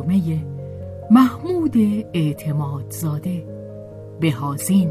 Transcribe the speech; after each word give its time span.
ترجمه 0.00 0.44
محمود 1.10 1.76
اعتمادزاده 2.14 3.44
بهازین. 4.20 4.90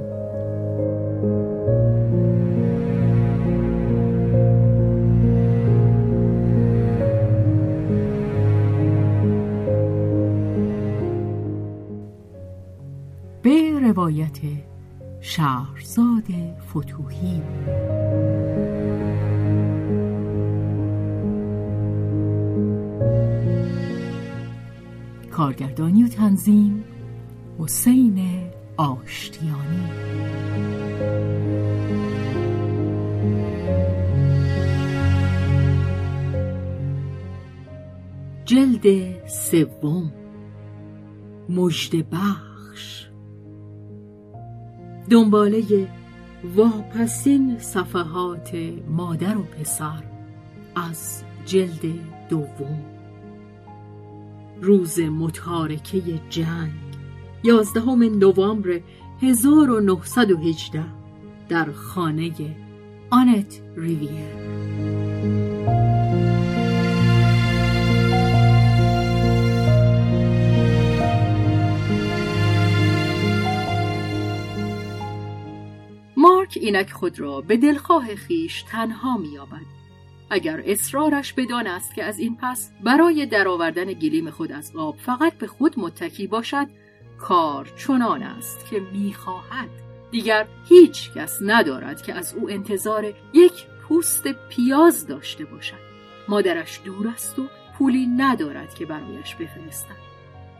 به 13.41 13.79
روایت 13.81 14.37
شهرزاد 15.21 16.23
فتوهی. 16.69 17.41
کارگردانی 25.39 26.03
و 26.03 26.07
تنظیم 26.07 26.83
حسین 27.59 28.49
آشتیانی. 28.77 29.87
جلد 38.45 39.27
سوم 39.27 40.11
مجد 41.49 42.09
بخش. 42.09 43.09
دنباله 45.09 45.87
واپسین 46.55 47.57
صفحات 47.59 48.55
مادر 48.87 49.37
و 49.37 49.43
پسر 49.43 50.03
از 50.75 51.23
جلد 51.45 51.85
دوم. 52.29 52.98
روز 54.61 54.99
متارکه 54.99 56.01
جنگ. 56.29 56.71
یازدهم 57.43 58.03
نوامبر 58.03 58.79
1918 59.21 60.83
در 61.49 61.71
خانه 61.71 62.31
آنت 63.09 63.61
ریویر. 63.75 64.49
مارک 76.17 76.57
اینک 76.61 76.91
خود 76.91 77.19
را 77.19 77.41
به 77.41 77.57
دلخواه 77.57 78.15
خیش 78.15 78.63
تنها 78.63 79.17
مییابد. 79.17 79.78
اگر 80.29 80.63
اصرارش 80.65 81.33
بدان 81.33 81.67
است 81.67 81.95
که 81.95 82.03
از 82.03 82.19
این 82.19 82.37
پس 82.41 82.71
برای 82.83 83.25
درآوردن 83.25 83.85
گلیم 83.85 84.29
خود 84.29 84.51
از 84.51 84.71
آب 84.75 84.97
فقط 84.97 85.33
به 85.33 85.47
خود 85.47 85.79
متکی 85.79 86.27
باشد 86.27 86.67
کار 87.17 87.73
چنان 87.77 88.23
است 88.23 88.65
که 88.69 88.79
می‌خواهد. 88.79 89.69
دیگر 90.11 90.47
هیچ 90.69 91.13
کس 91.13 91.39
ندارد 91.41 92.01
که 92.01 92.13
از 92.13 92.33
او 92.33 92.49
انتظار 92.49 93.13
یک 93.33 93.65
پوست 93.87 94.27
پیاز 94.27 95.07
داشته 95.07 95.45
باشد. 95.45 95.89
مادرش 96.27 96.81
دور 96.85 97.07
است 97.07 97.39
و 97.39 97.43
پولی 97.77 98.07
ندارد 98.07 98.73
که 98.73 98.85
برایش 98.85 99.35
بفرستد. 99.35 100.09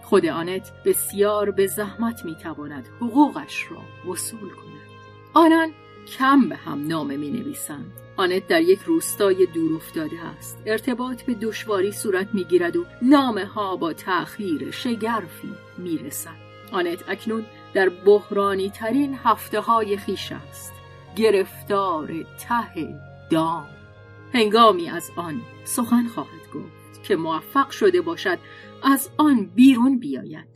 خود 0.04 0.26
آنت 0.26 0.72
بسیار 0.86 1.52
به 1.52 1.68
زحمت 1.68 2.26
می‌تواند 2.26 2.88
حقوقش 3.02 3.68
را 3.72 4.12
وصول 4.12 4.50
کند. 4.50 4.90
آنان 5.34 5.70
کم 6.18 6.50
به 6.50 6.56
هم 6.56 6.88
نامه 6.88 7.18
می 7.18 7.32
نویسند 7.32 7.92
آنت 8.20 8.48
در 8.48 8.62
یک 8.62 8.80
روستای 8.80 9.46
دور 9.46 9.76
افتاده 9.76 10.26
است. 10.26 10.62
ارتباط 10.66 11.22
به 11.22 11.34
دشواری 11.34 11.92
صورت 11.92 12.28
می‌گیرد 12.34 12.76
و 12.76 12.86
نامه 13.02 13.46
ها 13.46 13.76
با 13.76 13.94
تأخیر 13.94 14.72
شگرفی 14.72 15.54
می‌رسد. 15.78 16.36
آنت 16.72 17.04
اکنون 17.10 17.46
در 17.74 17.90
بحرانی 17.90 18.70
ترین 18.70 19.20
هفته 19.24 19.60
های 19.60 19.98
خیش 19.98 20.32
است. 20.32 20.74
گرفتار 21.16 22.26
ته 22.40 23.00
دام. 23.30 23.68
هنگامی 24.34 24.90
از 24.90 25.12
آن 25.16 25.42
سخن 25.64 26.08
خواهد 26.08 26.52
گفت 26.54 27.04
که 27.04 27.16
موفق 27.16 27.70
شده 27.70 28.02
باشد 28.02 28.40
از 28.84 29.10
آن 29.18 29.46
بیرون 29.46 30.00
بیاید. 30.00 30.48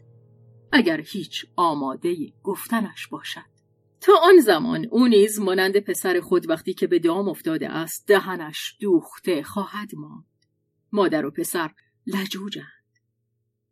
اگر 0.72 1.02
هیچ 1.02 1.46
آماده 1.56 2.16
گفتنش 2.44 3.08
باشد. 3.08 3.53
تا 4.04 4.14
آن 4.22 4.40
زمان 4.40 4.88
او 4.92 5.08
نیز 5.08 5.40
مانند 5.40 5.80
پسر 5.80 6.22
خود 6.22 6.50
وقتی 6.50 6.74
که 6.74 6.88
به 6.88 7.00
دام 7.00 7.30
افتاده 7.30 7.70
است 7.70 8.08
دهنش 8.08 8.78
دوخته 8.80 9.44
خواهد 9.44 9.96
ماند. 9.96 10.26
مادر 10.92 11.26
و 11.26 11.32
پسر 11.32 11.72
لجوجند. 12.08 13.00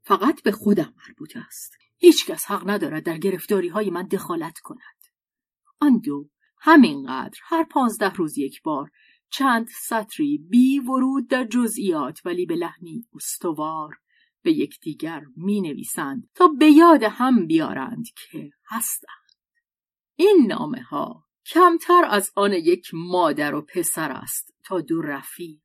فقط 0.01 0.43
به 0.43 0.51
خودم 0.51 0.93
مربوط 1.07 1.37
است. 1.47 1.77
هیچکس 1.97 2.45
حق 2.45 2.69
ندارد 2.69 3.03
در 3.03 3.17
گرفتاری 3.17 3.67
های 3.67 3.89
من 3.89 4.03
دخالت 4.03 4.59
کند. 4.59 5.01
آن 5.79 5.99
دو 5.99 6.29
همینقدر 6.59 7.39
هر 7.43 7.63
پانزده 7.63 8.13
روز 8.13 8.37
یک 8.37 8.61
بار 8.61 8.91
چند 9.29 9.67
سطری 9.87 10.37
بی 10.49 10.79
ورود 10.79 11.27
در 11.27 11.43
جزئیات 11.43 12.19
ولی 12.25 12.45
به 12.45 12.55
لحنی 12.55 13.05
استوار 13.13 13.95
به 14.41 14.51
یکدیگر 14.51 15.21
می 15.35 15.61
نویسند 15.61 16.29
تا 16.35 16.47
به 16.47 16.71
یاد 16.71 17.03
هم 17.03 17.47
بیارند 17.47 18.05
که 18.15 18.51
هستند 18.67 19.20
این 20.21 20.45
نامه 20.47 20.81
ها 20.81 21.25
کمتر 21.45 22.05
از 22.09 22.31
آن 22.35 22.53
یک 22.53 22.89
مادر 22.93 23.55
و 23.55 23.61
پسر 23.61 24.11
است 24.11 24.53
تا 24.63 24.81
دو 24.81 25.01
رفیق 25.01 25.61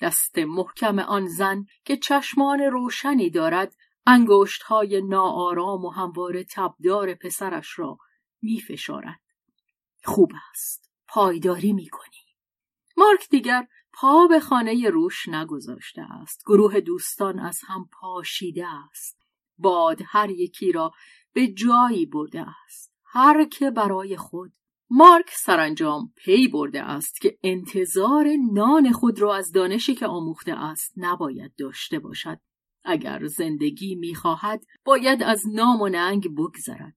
دست 0.00 0.38
محکم 0.38 0.98
آن 0.98 1.26
زن 1.26 1.64
که 1.84 1.96
چشمان 1.96 2.60
روشنی 2.60 3.30
دارد 3.30 3.76
انگشت 4.06 4.62
های 4.62 5.02
ناآرام 5.02 5.84
و 5.84 5.90
همواره 5.90 6.44
تبدار 6.44 7.14
پسرش 7.14 7.78
را 7.78 7.98
می 8.42 8.60
فشارد. 8.60 9.20
خوب 10.04 10.32
است. 10.50 10.90
پایداری 11.08 11.72
می 11.72 11.88
کنی. 11.88 12.36
مارک 12.96 13.28
دیگر 13.30 13.66
پا 13.92 14.26
به 14.26 14.40
خانه 14.40 14.90
روش 14.90 15.28
نگذاشته 15.28 16.02
است. 16.02 16.42
گروه 16.46 16.80
دوستان 16.80 17.38
از 17.38 17.60
هم 17.66 17.88
پاشیده 17.92 18.66
است. 18.66 19.18
باد 19.58 19.98
هر 20.06 20.30
یکی 20.30 20.72
را 20.72 20.92
به 21.32 21.46
جایی 21.46 22.06
برده 22.06 22.46
است. 22.64 22.89
هر 23.12 23.44
که 23.44 23.70
برای 23.70 24.16
خود. 24.16 24.52
مارک 24.90 25.30
سرانجام 25.32 26.12
پی 26.16 26.48
برده 26.48 26.82
است 26.82 27.20
که 27.20 27.38
انتظار 27.42 28.26
نان 28.52 28.92
خود 28.92 29.20
را 29.20 29.36
از 29.36 29.52
دانشی 29.52 29.94
که 29.94 30.06
آموخته 30.06 30.52
است 30.52 30.92
نباید 30.96 31.52
داشته 31.58 31.98
باشد. 31.98 32.38
اگر 32.84 33.26
زندگی 33.26 33.94
می‌خواهد 33.94 34.66
باید 34.84 35.22
از 35.22 35.42
نام 35.48 35.80
و 35.80 35.88
ننگ 35.88 36.34
بگذرد. 36.36 36.96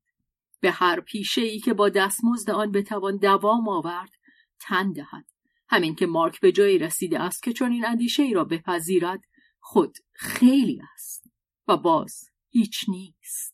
به 0.60 0.71
هر 0.71 1.00
پیشه 1.00 1.42
ای 1.42 1.60
که 1.60 1.74
با 1.74 1.89
دستمزد 1.89 2.50
آن 2.50 2.71
بتوان 2.71 3.18
دوام 3.18 3.69
آورد 3.69 4.12
تن 4.59 4.92
دهد. 4.92 5.25
همین 5.68 5.95
که 5.95 6.06
مارک 6.06 6.39
به 6.39 6.51
جایی 6.51 6.77
رسیده 6.77 7.19
است 7.19 7.44
که 7.44 7.54
چون 7.54 7.71
این 7.71 7.86
اندیشه 7.86 8.24
ای 8.24 8.33
را 8.33 8.44
بپذیرد 8.44 9.24
خود 9.59 9.98
خیلی 10.13 10.81
است 10.94 11.24
و 11.68 11.77
باز 11.77 12.30
هیچ 12.50 12.86
نیست. 12.88 13.52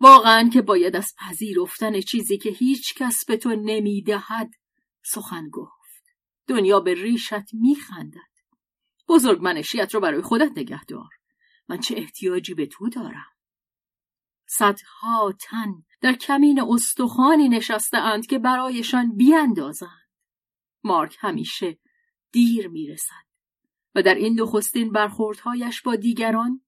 واقعا 0.00 0.48
که 0.52 0.62
باید 0.62 0.96
از 0.96 1.14
پذیرفتن 1.18 2.00
چیزی 2.00 2.38
که 2.38 2.50
هیچ 2.50 2.94
کس 2.94 3.24
به 3.24 3.36
تو 3.36 3.50
نمی‌دهد 3.50 4.50
سخن 5.04 5.48
گفت. 5.48 6.04
دنیا 6.46 6.80
به 6.80 6.94
ریشت 6.94 7.54
میخندد. 7.54 8.38
بزرگ 9.08 9.42
منشیت 9.42 9.94
رو 9.94 10.00
برای 10.00 10.22
خودت 10.22 10.50
نگه 10.56 10.84
دار. 10.84 11.08
من 11.68 11.80
چه 11.80 11.94
احتیاجی 11.96 12.54
به 12.54 12.66
تو 12.66 12.88
دارم؟ 12.88 13.32
صدها 14.46 15.32
تن 15.40 15.72
در 16.00 16.12
کمین 16.12 16.60
استخوانی 16.60 17.48
نشسته 17.48 17.98
اند 17.98 18.26
که 18.26 18.38
برایشان 18.38 19.16
بیاندازند. 19.16 20.08
مارک 20.84 21.16
همیشه 21.20 21.78
دیر 22.32 22.68
می‌رسد 22.68 23.28
و 23.94 24.02
در 24.02 24.14
این 24.14 24.40
نخستین 24.40 24.92
برخوردهایش 24.92 25.82
با 25.82 25.96
دیگران 25.96 26.64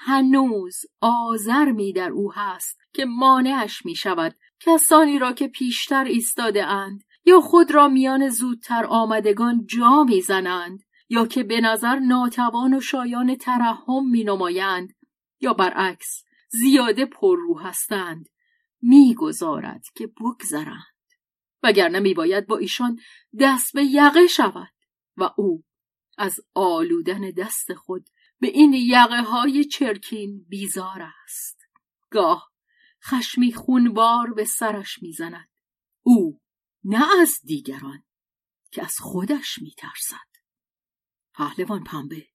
هنوز 0.00 0.80
آزرمی 1.00 1.92
در 1.92 2.10
او 2.10 2.32
هست 2.32 2.80
که 2.92 3.04
مانعش 3.04 3.86
می 3.86 3.94
شود 3.94 4.34
کسانی 4.60 5.18
را 5.18 5.32
که 5.32 5.48
پیشتر 5.48 6.04
ایستاده 6.04 6.66
اند 6.66 7.04
یا 7.24 7.40
خود 7.40 7.70
را 7.70 7.88
میان 7.88 8.28
زودتر 8.28 8.86
آمدگان 8.88 9.66
جا 9.66 10.04
می‌زنند 10.04 10.84
یا 11.08 11.26
که 11.26 11.42
به 11.42 11.60
نظر 11.60 11.98
ناتوان 11.98 12.74
و 12.74 12.80
شایان 12.80 13.36
ترحم 13.36 14.10
می 14.10 14.24
نمایند 14.24 14.94
یا 15.40 15.52
برعکس 15.52 16.24
زیاده 16.48 17.06
پررو 17.06 17.58
هستند 17.58 18.28
می‌گذارد 18.82 19.84
که 19.94 20.06
بگذرند. 20.06 20.98
وگرنه 21.62 22.00
میباید 22.00 22.46
با 22.46 22.56
ایشان 22.56 23.00
دست 23.40 23.72
به 23.72 23.84
یقه 23.84 24.26
شود 24.26 24.72
و 25.16 25.30
او 25.36 25.64
از 26.18 26.40
آلودن 26.54 27.30
دست 27.30 27.74
خود 27.74 28.08
به 28.40 28.48
این 28.48 28.72
یقه 28.74 29.22
های 29.22 29.64
چرکین 29.64 30.46
بیزار 30.48 31.02
است. 31.24 31.58
گاه 32.10 32.50
خشمی 33.04 33.52
خونبار 33.52 34.34
به 34.34 34.44
سرش 34.44 35.02
می‌زند. 35.02 35.48
او 36.02 36.40
نه 36.84 37.20
از 37.20 37.40
دیگران 37.44 38.04
که 38.70 38.84
از 38.84 38.94
خودش 38.98 39.58
میترسد. 39.58 40.28
پهلوان 41.34 41.84
پنبه 41.84 42.28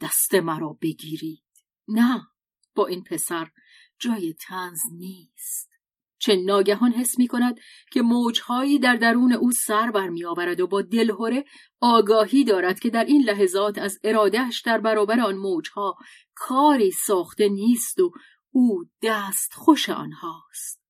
دست 0.00 0.34
مرا 0.34 0.78
بگیرید. 0.82 1.44
نه 1.88 2.26
با 2.74 2.86
این 2.86 3.04
پسر 3.04 3.50
جای 3.98 4.34
تنز 4.34 4.80
نیست. 4.92 5.69
چه 6.20 6.36
ناگهان 6.36 6.92
حس 6.92 7.18
می 7.18 7.28
کند 7.28 7.60
که 7.92 8.02
موجهایی 8.02 8.78
در 8.78 8.96
درون 8.96 9.32
او 9.32 9.50
سر 9.52 9.90
برمی 9.90 10.24
آورد 10.24 10.60
و 10.60 10.66
با 10.66 10.82
دلهوره 10.82 11.44
آگاهی 11.80 12.44
دارد 12.44 12.80
که 12.80 12.90
در 12.90 13.04
این 13.04 13.22
لحظات 13.22 13.78
از 13.78 13.98
ارادهش 14.04 14.60
در 14.60 14.78
برابر 14.78 15.20
آن 15.20 15.36
موجها 15.36 15.96
کاری 16.34 16.90
ساخته 16.90 17.48
نیست 17.48 18.00
و 18.00 18.12
او 18.50 18.84
دست 19.02 19.52
خوش 19.54 19.88
آنهاست. 19.88 20.80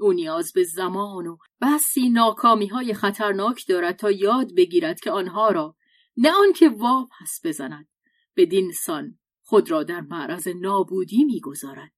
او 0.00 0.12
نیاز 0.12 0.52
به 0.52 0.64
زمان 0.64 1.26
و 1.26 1.36
بسی 1.60 2.08
ناکامی 2.08 2.66
های 2.66 2.94
خطرناک 2.94 3.64
دارد 3.68 3.96
تا 3.96 4.10
یاد 4.10 4.54
بگیرد 4.54 5.00
که 5.00 5.10
آنها 5.10 5.50
را 5.50 5.76
نه 6.16 6.30
آنکه 6.30 6.68
وا 6.68 7.08
پس 7.20 7.40
بزند 7.44 7.88
بدین 8.36 8.72
سان 8.72 9.18
خود 9.42 9.70
را 9.70 9.82
در 9.82 10.00
معرض 10.00 10.48
نابودی 10.48 11.24
می‌گذارد 11.24 11.92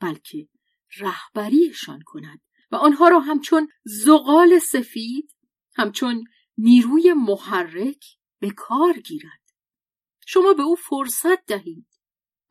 بلکه 0.00 0.48
رهبریشان 0.96 2.02
کند 2.06 2.40
و 2.70 2.76
آنها 2.76 3.08
را 3.08 3.20
همچون 3.20 3.68
زغال 3.84 4.58
سفید 4.58 5.36
همچون 5.76 6.24
نیروی 6.58 7.12
محرک 7.12 8.04
به 8.40 8.50
کار 8.50 8.92
گیرد 8.92 9.48
شما 10.30 10.52
به 10.52 10.62
او 10.62 10.76
فرصت 10.76 11.46
دهید. 11.46 12.00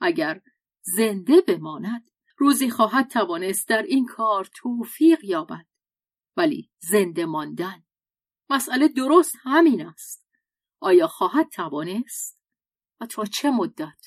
اگر 0.02 0.42
زنده 0.82 1.42
بماند 1.42 2.10
روزی 2.38 2.70
خواهد 2.70 3.10
توانست 3.10 3.68
در 3.68 3.82
این 3.82 4.06
کار 4.06 4.50
توفیق 4.56 5.24
یابد. 5.24 5.66
ولی 6.38 6.72
زنده 6.80 7.26
ماندن 7.26 7.84
مسئله 8.50 8.88
درست 8.88 9.36
همین 9.44 9.86
است. 9.86 10.28
آیا 10.80 11.08
خواهد 11.08 11.50
توانست 11.50 12.40
و 13.02 13.06
تا 13.06 13.26
چه 13.26 13.52
مدت 13.52 14.06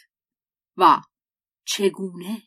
و 0.76 1.02
چگونه؟ 1.64 2.42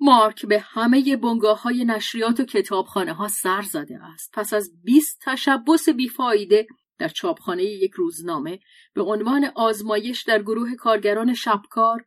مارک 0.00 0.46
به 0.46 0.58
همه 0.58 1.16
بنگاه 1.16 1.62
های 1.62 1.84
نشریات 1.84 2.40
و 2.40 2.44
کتابخانه 2.44 3.12
ها 3.12 3.28
سر 3.28 3.62
زده 3.62 3.98
است. 4.02 4.30
پس 4.32 4.52
از 4.52 4.70
بیست 4.84 5.20
تشبس 5.24 5.88
بیفایده 5.88 6.66
در 6.98 7.08
چاپخانه 7.08 7.64
یک 7.64 7.92
روزنامه 7.92 8.58
به 8.94 9.02
عنوان 9.02 9.44
آزمایش 9.54 10.22
در 10.22 10.42
گروه 10.42 10.74
کارگران 10.74 11.34
شبکار 11.34 12.04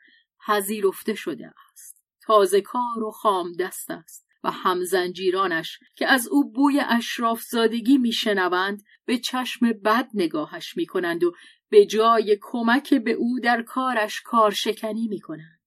پذیرفته 0.47 1.15
شده 1.15 1.53
است. 1.71 2.03
تازه 2.21 2.62
کار 2.62 3.03
و 3.03 3.12
خام 3.12 3.51
دست 3.59 3.92
است 3.92 4.30
و 4.44 4.51
همزنجیرانش 4.51 5.80
که 5.95 6.07
از 6.07 6.27
او 6.27 6.51
بوی 6.51 6.80
اشراف 6.89 7.42
زادگی 7.42 7.97
میشنوند 7.97 8.83
به 9.06 9.18
چشم 9.18 9.71
بد 9.71 10.09
نگاهش 10.13 10.77
می‌کنند 10.77 11.24
و 11.24 11.35
به 11.69 11.85
جای 11.85 12.38
کمک 12.42 12.94
به 12.94 13.12
او 13.12 13.39
در 13.39 13.62
کارش 13.62 14.21
کارشکنی 14.21 15.07
می‌کنند. 15.07 15.59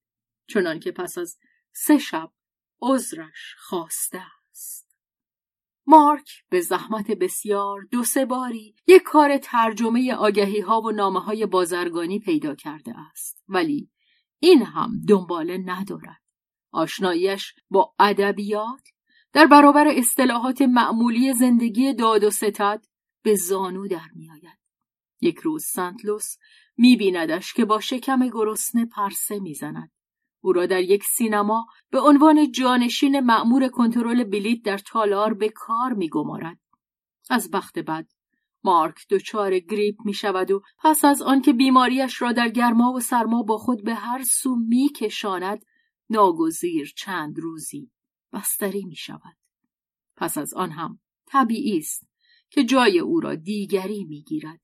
چنان 0.49 0.81
که 0.81 0.93
پس 0.93 1.19
از 1.19 1.39
سه 1.73 1.99
شب 1.99 2.31
عذرش 2.81 3.55
خواسته 3.59 4.23
است. 4.51 4.97
مارک 5.87 6.31
به 6.49 6.61
زحمت 6.61 7.11
بسیار 7.11 7.83
دو 7.91 8.05
سه 8.05 8.25
باری 8.25 8.75
یک 8.87 9.03
کار 9.03 9.39
ترجمه 9.39 10.15
آگهی 10.15 10.61
ها 10.61 10.81
و 10.81 10.91
نامه 10.91 11.21
های 11.21 11.47
بازرگانی 11.47 12.19
پیدا 12.19 12.55
کرده 12.55 12.95
است 13.11 13.43
ولی 13.49 13.91
این 14.39 14.63
هم 14.63 15.01
دنباله 15.09 15.59
ندارد. 15.59 16.23
آشناییش 16.71 17.55
با 17.71 17.95
ادبیات 17.99 18.89
در 19.33 19.47
برابر 19.47 19.89
اصطلاحات 19.89 20.63
معمولی 20.63 21.33
زندگی 21.35 21.95
داد 21.95 22.25
و 22.25 22.31
ستد 22.31 22.85
به 23.23 23.35
زانو 23.35 23.89
در 23.89 24.09
میآید. 24.15 24.59
یک 25.21 25.39
روز 25.39 25.65
سنتلوس 25.65 26.37
میبیندش 26.77 27.53
که 27.53 27.65
با 27.65 27.81
شکم 27.81 28.29
گرسنه 28.29 28.87
پرسه 28.87 29.39
می‌زند. 29.39 29.92
او 30.43 30.53
را 30.53 30.67
در 30.67 30.81
یک 30.81 31.05
سینما 31.05 31.67
به 31.91 32.01
عنوان 32.01 32.53
جانشین 32.53 33.21
مأمور 33.21 33.69
کنترل 33.69 34.25
بلیط 34.25 34.65
در 34.65 34.79
تالار 34.79 35.35
به 35.35 35.49
کار 35.49 35.93
میگمارد 35.93 36.59
از 37.31 37.51
بخت 37.51 37.79
بد 37.79 38.07
مارک 38.65 39.09
دچار 39.11 39.59
گریپ 39.59 39.97
می 40.05 40.15
شود 40.15 40.51
و 40.51 40.63
پس 40.79 41.05
از 41.05 41.23
آنکه 41.23 41.53
بیماریش 41.53 42.23
را 42.23 42.33
در 42.33 42.49
گرما 42.49 42.93
و 42.93 43.01
سرما 43.01 43.43
با 43.43 43.59
خود 43.59 43.85
به 43.85 43.95
هر 43.95 44.23
سو 44.23 44.57
می 44.57 44.89
کشاند 44.89 45.65
ناگزیر 46.11 46.93
چند 46.97 47.39
روزی 47.39 47.91
بستری 48.33 48.85
می 48.85 48.97
شود. 48.97 49.37
پس 50.17 50.39
از 50.39 50.55
آن 50.55 50.71
هم 50.71 51.01
طبیعی 51.27 51.79
است 51.79 52.09
که 52.51 52.65
جای 52.65 52.99
او 52.99 53.21
را 53.21 53.35
دیگری 53.35 54.05
می 54.05 54.23
گیرد 54.23 54.61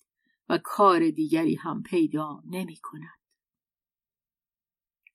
و 0.48 0.58
کار 0.64 1.10
دیگری 1.10 1.54
هم 1.54 1.82
پیدا 1.82 2.42
نمی 2.50 2.76
کند. 2.82 3.19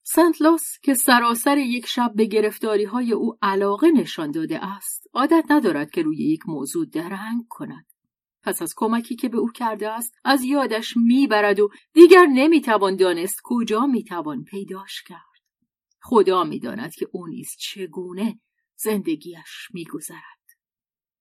سنت 0.06 0.42
لوس 0.42 0.80
که 0.82 0.94
سراسر 0.94 1.58
یک 1.58 1.86
شب 1.86 2.12
به 2.16 2.26
گرفتاری 2.26 2.84
های 2.84 3.14
او 3.14 3.38
علاقه 3.42 3.92
نشان 3.92 4.32
داده 4.32 4.66
است 4.66 5.08
عادت 5.14 5.46
ندارد 5.50 5.92
که 5.92 6.02
روی 6.02 6.18
یک 6.18 6.40
موضوع 6.48 6.86
درنگ 6.86 7.48
کند. 7.50 7.86
پس 8.44 8.62
از 8.62 8.74
کمکی 8.78 9.16
که 9.16 9.30
به 9.30 9.38
او 9.38 9.52
کرده 9.52 9.90
است 9.90 10.14
از 10.24 10.44
یادش 10.44 10.94
می‌برد 10.98 11.60
و 11.60 11.70
دیگر 11.94 12.26
نمی‌توان 12.26 12.96
دانست 12.96 13.40
کجا 13.44 13.86
می‌توان 13.86 14.44
پیداش 14.44 15.04
کرد. 15.04 15.20
خدا 16.02 16.44
می‌داند 16.44 16.96
که 16.96 17.08
او 17.12 17.28
نیز 17.28 17.50
چگونه 17.60 18.39
زندگیش 18.75 19.68
میگذرد. 19.74 20.44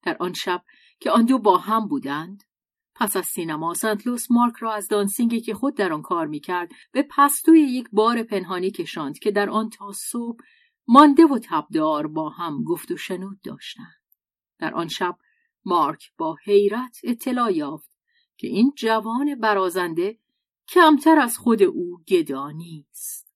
در 0.02 0.16
آن 0.21 0.33
شب 0.33 0.62
که 1.00 1.11
آن 1.11 1.25
دو 1.25 1.38
با 1.38 1.59
هم 1.59 1.88
بودند 1.88 2.42
پس 2.94 3.16
از 3.16 3.26
سینما 3.26 3.75
سنتلوس 3.75 4.30
مارک 4.30 4.54
را 4.56 4.72
از 4.72 4.88
دانسینگی 4.88 5.40
که 5.40 5.54
خود 5.54 5.76
در 5.76 5.92
آن 5.92 6.02
کار 6.02 6.26
می‌کرد 6.26 6.72
به 6.92 7.02
پستوی 7.11 7.61
یک 7.61 7.88
بار 7.92 8.22
پنهانی 8.22 8.70
کشاند 8.70 9.18
که 9.18 9.30
در 9.30 9.50
آن 9.50 9.70
تا 9.70 9.92
صبح 9.92 10.44
مانده 10.88 11.26
و 11.26 11.38
تبدار 11.42 12.06
با 12.06 12.28
هم 12.28 12.64
گفت 12.64 12.90
و 12.90 12.96
شنود 12.96 13.40
داشتند. 13.40 14.02
در 14.58 14.75
آن 14.75 14.88
شب 14.88 15.18
مارک 15.64 16.12
با 16.18 16.37
حیرت 16.44 16.99
اطلاع 17.04 17.52
یافت 17.52 17.90
که 18.37 18.46
این 18.46 18.72
جوان 18.76 19.34
برازنده 19.40 20.18
کمتر 20.68 21.18
از 21.18 21.38
خود 21.38 21.62
او 21.62 22.02
گدا 22.08 22.50
نیست. 22.50 23.34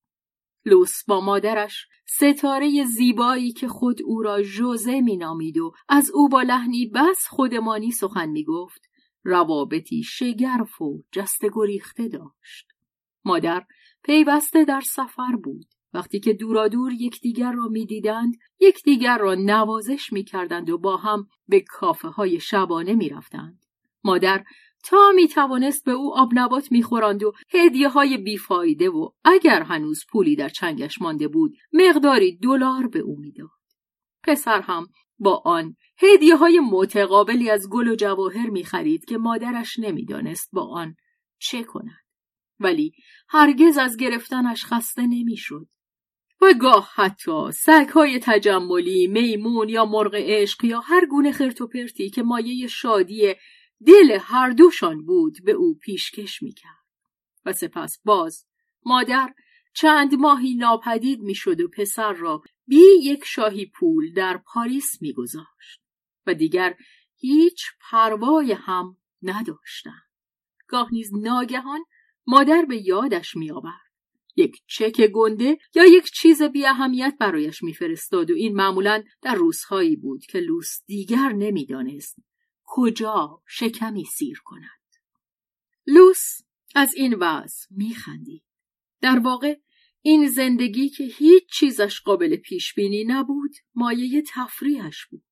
لوس 0.65 1.05
با 1.05 1.21
مادرش 1.21 1.87
ستاره 2.07 2.85
زیبایی 2.85 3.53
که 3.53 3.69
خود 3.69 4.03
او 4.03 4.23
را 4.23 4.43
ژوزه 4.43 5.01
مینامید 5.01 5.59
و 5.59 5.73
از 5.89 6.11
او 6.11 6.29
با 6.29 6.43
لحنی 6.43 6.87
بس 6.87 7.27
خودمانی 7.29 7.91
سخن 7.91 8.29
می‌گفت 8.29 8.86
روابطی 9.27 10.03
شگرف 10.03 10.83
و 10.83 11.03
جست 11.13 11.45
گریخته 11.53 12.09
داشت. 12.09 12.69
مادر 13.25 13.65
پیوسته 14.05 14.65
در 14.65 14.81
سفر 14.81 15.37
بود. 15.45 15.67
وقتی 15.95 16.21
که 16.21 16.33
دورادور 16.33 16.93
یکدیگر 16.93 17.53
را 17.53 17.69
می‌دیدند 17.69 18.35
یکدیگر 18.61 19.19
را 19.19 19.35
نوازش 19.35 20.13
می‌کردند 20.13 20.71
و 20.71 20.79
با 20.79 20.97
هم 20.97 21.27
به 21.49 21.61
کافه 21.61 22.09
های 22.09 22.41
شبانه 22.41 22.95
می‌رفتند. 22.95 23.67
مادر 24.05 24.45
تا 24.85 25.13
می 25.15 25.29
توانست 25.29 25.85
به 25.85 25.93
او 25.93 26.19
آب 26.19 26.29
نبات 26.35 26.73
میخوراند 26.73 27.23
و 27.23 27.33
هدیه 27.55 27.89
های 27.89 28.17
بیفایده 28.17 28.91
و 28.91 29.11
اگر 29.25 29.63
هنوز 29.63 30.05
پولی 30.09 30.37
در 30.37 30.49
چنگش 30.49 31.03
مانده 31.03 31.29
بود 31.29 31.57
مقداری 31.73 32.37
دلار 32.37 32.87
به 32.87 32.99
او 32.99 33.19
می‌داد. 33.19 33.51
پسر 34.23 34.61
هم 34.61 34.87
با 35.19 35.43
آن 35.45 35.77
هدیه 35.99 36.37
های 36.37 36.61
متقابلی 36.61 37.51
از 37.51 37.69
گل 37.71 37.89
و 37.89 37.95
جواهر 37.95 38.51
می 38.51 38.65
خرید 38.65 39.05
که 39.05 39.19
مادرش 39.19 39.79
نمی‌دانست 39.79 40.49
با 40.53 40.63
آن 40.63 40.97
چه 41.39 41.63
کند. 41.63 42.07
ولی 42.61 42.93
هرگز 43.29 43.79
از 43.79 43.97
گرفتنش 43.97 44.65
خسته 44.65 45.03
نمی‌شد. 45.03 45.69
و 46.41 46.55
گاه 46.61 46.91
حتی 46.95 47.51
های 47.95 48.19
تجملی، 48.23 49.07
میمون 49.07 49.69
یا 49.69 49.85
مرغ 49.85 50.15
عشق 50.15 50.65
یا 50.65 50.81
هر 50.81 51.07
گونه 51.07 51.33
خرتوپرتی 51.33 52.11
که 52.11 52.23
مایه 52.23 52.67
شادی 52.67 53.35
دل 53.87 54.19
هر 54.21 54.51
دوشان 54.51 55.07
بود 55.07 55.37
به 55.45 55.53
او 55.53 55.79
پیشکش 55.83 56.43
می‌کرد. 56.43 56.87
و 57.45 57.53
سپس 57.53 57.99
باز 58.05 58.47
مادر 58.85 59.35
چند 59.75 60.15
ماهی 60.15 60.55
ناپدید 60.55 61.21
می‌شد 61.21 61.61
و 61.61 61.69
پسر 61.69 62.13
را 62.13 62.43
بی 62.67 62.85
یک 63.03 63.25
شاهی 63.25 63.67
پول 63.67 64.13
در 64.13 64.37
پاریس 64.37 65.03
میگذاشت 65.03 65.81
و 66.27 66.35
دیگر 66.35 66.77
هیچ 67.17 67.63
پروای 67.81 68.53
هم 68.53 68.97
نداشتند. 69.23 70.03
گاه 70.69 70.89
نیز 70.93 71.11
ناگهان 71.15 71.85
مادر 72.27 72.65
به 72.69 72.87
یادش 72.87 73.37
میآورد. 73.37 73.87
یک 74.37 74.63
چک 74.67 75.07
گنده 75.07 75.59
یا 75.75 75.85
یک 75.85 76.05
چیز 76.05 76.43
بی 76.43 76.67
اهمیت 76.67 77.17
برایش 77.21 77.63
میفرستاد 77.63 78.31
و 78.31 78.35
این 78.35 78.57
معمولا 78.57 79.03
در 79.23 79.35
روزهایی 79.35 79.97
بود 79.97 80.27
که 80.27 80.41
لوس 80.41 80.85
دیگر 80.87 81.33
نمی‌دانست 81.33 82.17
کجا 82.65 83.43
شکمی 83.47 84.05
سیر 84.05 84.41
کند. 84.45 84.71
لوس 85.87 86.41
از 86.75 86.95
این 86.95 87.15
وضع 87.15 87.67
میخندید. 87.71 88.43
در 89.01 89.19
واقع 89.19 89.59
این 90.09 90.29
زندگی 90.29 90.89
که 90.89 91.05
هیچ 91.05 91.43
چیزش 91.53 92.01
قابل 92.01 92.37
پیش 92.37 92.75
بینی 92.75 93.05
نبود 93.05 93.51
مایه 93.75 94.23
تفریحش 94.35 95.07
بود 95.07 95.25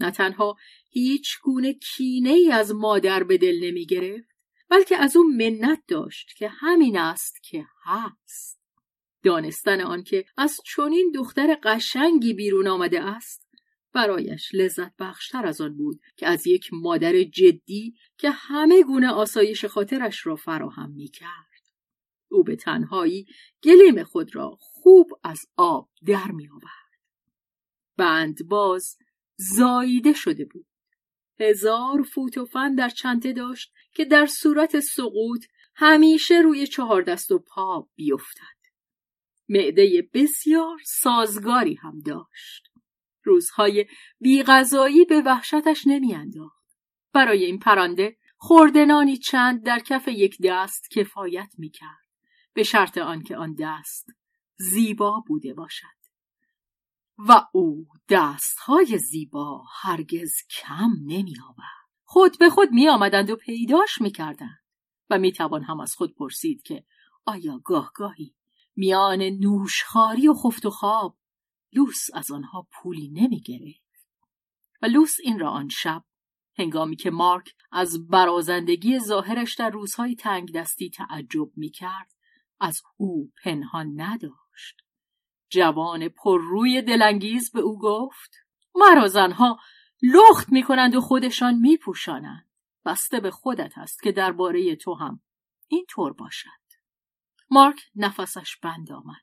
نه 0.00 0.10
تنها 0.10 0.56
هیچ 0.90 1.28
گونه 1.42 1.72
کینه 1.72 2.30
ای 2.30 2.52
از 2.52 2.72
مادر 2.74 3.24
به 3.24 3.38
دل 3.38 3.64
نمی 3.64 3.86
گرفت 3.86 4.28
بلکه 4.68 4.96
از 4.96 5.16
او 5.16 5.22
منت 5.22 5.82
داشت 5.88 6.36
که 6.36 6.48
همین 6.48 6.98
است 6.98 7.42
که 7.42 7.64
هست 7.84 8.60
دانستن 9.22 9.80
آنکه 9.80 10.24
از 10.36 10.60
چنین 10.64 11.12
دختر 11.14 11.58
قشنگی 11.62 12.34
بیرون 12.34 12.68
آمده 12.68 13.02
است 13.02 13.48
برایش 13.92 14.54
لذت 14.54 14.96
بخشتر 14.98 15.46
از 15.46 15.60
آن 15.60 15.76
بود 15.76 16.00
که 16.16 16.26
از 16.26 16.46
یک 16.46 16.68
مادر 16.72 17.22
جدی 17.22 17.94
که 18.18 18.30
همه 18.30 18.82
گونه 18.82 19.10
آسایش 19.10 19.64
خاطرش 19.64 20.26
را 20.26 20.36
فراهم 20.36 20.90
می 20.90 21.08
کرد. 21.08 21.47
او 22.30 22.44
به 22.44 22.56
تنهایی 22.56 23.26
گلیم 23.62 24.04
خود 24.04 24.36
را 24.36 24.56
خوب 24.60 25.10
از 25.24 25.46
آب 25.56 25.90
در 26.06 26.30
می 26.30 26.48
آورد. 26.48 27.02
بند 27.96 28.48
باز 28.48 28.96
زاییده 29.36 30.12
شده 30.12 30.44
بود. 30.44 30.66
هزار 31.40 32.02
فوت 32.02 32.38
و 32.38 32.44
فن 32.44 32.74
در 32.74 32.88
چنته 32.88 33.32
داشت 33.32 33.72
که 33.94 34.04
در 34.04 34.26
صورت 34.26 34.80
سقوط 34.80 35.44
همیشه 35.74 36.40
روی 36.40 36.66
چهار 36.66 37.02
دست 37.02 37.30
و 37.30 37.38
پا 37.38 37.88
بیفتد. 37.94 38.58
معده 39.48 40.08
بسیار 40.14 40.78
سازگاری 40.84 41.74
هم 41.74 41.98
داشت. 41.98 42.68
روزهای 43.22 43.86
بیغذایی 44.20 45.04
به 45.04 45.22
وحشتش 45.26 45.82
نمیانداخت. 45.86 46.58
برای 47.12 47.44
این 47.44 47.58
پرنده 47.58 48.16
خوردنانی 48.36 49.16
چند 49.16 49.62
در 49.62 49.78
کف 49.78 50.08
یک 50.08 50.38
دست 50.44 50.90
کفایت 50.90 51.52
می‌کرد. 51.58 52.07
به 52.58 52.64
شرط 52.64 52.98
آنکه 52.98 53.36
آن 53.36 53.54
دست 53.54 54.10
زیبا 54.56 55.24
بوده 55.26 55.54
باشد. 55.54 55.98
و 57.18 57.46
او 57.52 57.88
دستهای 58.08 58.98
زیبا 58.98 59.64
هرگز 59.80 60.34
کم 60.50 60.90
نمی 61.06 61.34
آورد. 61.48 61.88
خود 62.04 62.38
به 62.38 62.50
خود 62.50 62.70
می 62.70 62.88
آمدند 62.88 63.30
و 63.30 63.36
پیداش 63.36 64.00
می 64.00 64.10
کردند. 64.10 64.60
و 65.10 65.18
می 65.18 65.32
توان 65.32 65.62
هم 65.62 65.80
از 65.80 65.94
خود 65.94 66.14
پرسید 66.14 66.62
که 66.62 66.84
آیا 67.24 67.58
گاه 67.58 67.92
گاهی 67.94 68.34
میان 68.76 69.22
نوشخاری 69.22 70.28
و 70.28 70.34
خفت 70.34 70.66
و 70.66 70.70
خواب 70.70 71.18
لوس 71.72 72.06
از 72.14 72.30
آنها 72.30 72.68
پولی 72.72 73.08
نمی 73.08 73.40
گرفت. 73.40 74.10
و 74.82 74.86
لوس 74.86 75.16
این 75.22 75.38
را 75.38 75.50
آن 75.50 75.68
شب 75.68 76.04
هنگامی 76.58 76.96
که 76.96 77.10
مارک 77.10 77.54
از 77.72 78.08
برازندگی 78.08 78.98
ظاهرش 78.98 79.54
در 79.54 79.70
روزهای 79.70 80.14
تنگ 80.14 80.52
دستی 80.52 80.90
تعجب 80.90 81.50
می 81.56 81.70
کرد 81.70 82.17
از 82.60 82.82
او 82.96 83.32
پنهان 83.44 84.00
نداشت. 84.00 84.82
جوان 85.50 86.08
پر 86.08 86.40
روی 86.40 86.82
دلانگیز 86.82 87.52
به 87.52 87.60
او 87.60 87.78
گفت 87.78 88.36
مرا 88.74 89.08
زنها 89.08 89.58
لخت 90.02 90.48
می 90.52 90.62
کنند 90.62 90.94
و 90.94 91.00
خودشان 91.00 91.54
می 91.54 91.76
پوشانند. 91.76 92.48
بسته 92.84 93.20
به 93.20 93.30
خودت 93.30 93.78
است 93.78 94.02
که 94.02 94.12
درباره 94.12 94.76
تو 94.76 94.94
هم 94.94 95.20
این 95.68 95.86
طور 95.88 96.12
باشد. 96.12 96.48
مارک 97.50 97.80
نفسش 97.96 98.56
بند 98.56 98.92
آمد. 98.92 99.22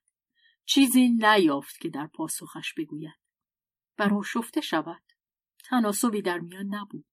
چیزی 0.65 1.09
نیافت 1.09 1.79
که 1.79 1.89
در 1.89 2.07
پاسخش 2.07 2.73
بگوید. 2.73 3.19
برو 3.97 4.23
شفته 4.23 4.61
شود. 4.61 5.01
تناسبی 5.69 6.21
در 6.21 6.39
میان 6.39 6.75
نبود. 6.75 7.05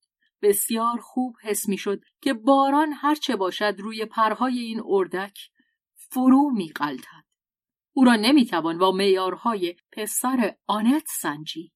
بسیار 0.43 1.01
خوب 1.01 1.37
حس 1.43 1.69
می 1.69 1.79
شد 1.79 2.01
که 2.21 2.35
باران 2.35 2.93
هرچه 2.93 3.37
باشد 3.37 3.75
روی 3.79 4.07
پرهای 4.07 4.59
این 4.59 4.83
اردک 4.85 5.39
فرو 6.15 6.51
می 6.51 6.69
قلتد. 6.69 7.25
او 7.93 8.05
را 8.05 8.17
نمی‌توان 8.17 8.79
با 8.79 8.93
میارهای 8.93 9.77
پسر 9.93 10.55
آنت 10.67 11.05
سنجید. 11.21 11.73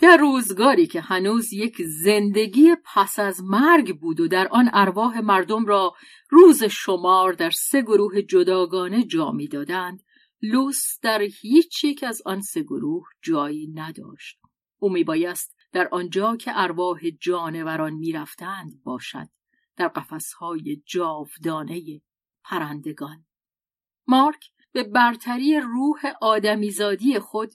در 0.00 0.16
روزگاری 0.16 0.86
که 0.86 1.00
هنوز 1.00 1.52
یک 1.52 1.82
زندگی 2.04 2.76
پس 2.94 3.18
از 3.18 3.42
مرگ 3.42 4.00
بود 4.00 4.20
و 4.20 4.28
در 4.28 4.48
آن 4.48 4.70
ارواح 4.72 5.20
مردم 5.20 5.66
را 5.66 5.94
روز 6.30 6.64
شمار 6.64 7.32
در 7.32 7.50
سه 7.50 7.82
گروه 7.82 8.22
جداگانه 8.22 9.04
جا 9.04 9.30
می‌دادند 9.30 10.02
لوس 10.42 10.98
در 11.02 11.22
هیچ 11.22 11.84
یک 11.84 12.04
از 12.04 12.22
آن 12.26 12.40
سه 12.40 12.62
گروه 12.62 13.04
جایی 13.22 13.72
نداشت 13.74 14.38
او 14.78 14.92
میبایست 14.92 15.56
در 15.72 15.88
آنجا 15.92 16.36
که 16.36 16.52
ارواح 16.54 17.00
جانوران 17.20 17.92
می‌رفتند 17.92 18.82
باشد 18.84 19.28
در 19.76 19.88
قفسهای 19.88 20.82
جاودانه 20.86 22.02
پرندگان 22.44 23.24
مارک 24.06 24.50
به 24.72 24.84
برتری 24.84 25.60
روح 25.60 26.12
آدمیزادی 26.20 27.18
خود 27.18 27.52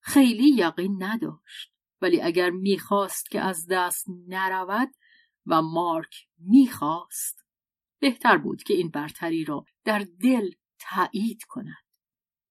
خیلی 0.00 0.48
یقین 0.48 1.02
نداشت. 1.02 1.72
ولی 2.02 2.20
اگر 2.20 2.50
می‌خواست 2.50 3.30
که 3.30 3.40
از 3.40 3.66
دست 3.70 4.06
نرود 4.28 4.88
و 5.46 5.62
مارک 5.62 6.14
می‌خواست 6.38 7.44
بهتر 8.00 8.38
بود 8.38 8.62
که 8.62 8.74
این 8.74 8.90
برتری 8.90 9.44
را 9.44 9.64
در 9.84 10.06
دل 10.20 10.50
تایید 10.78 11.44
کند. 11.48 11.88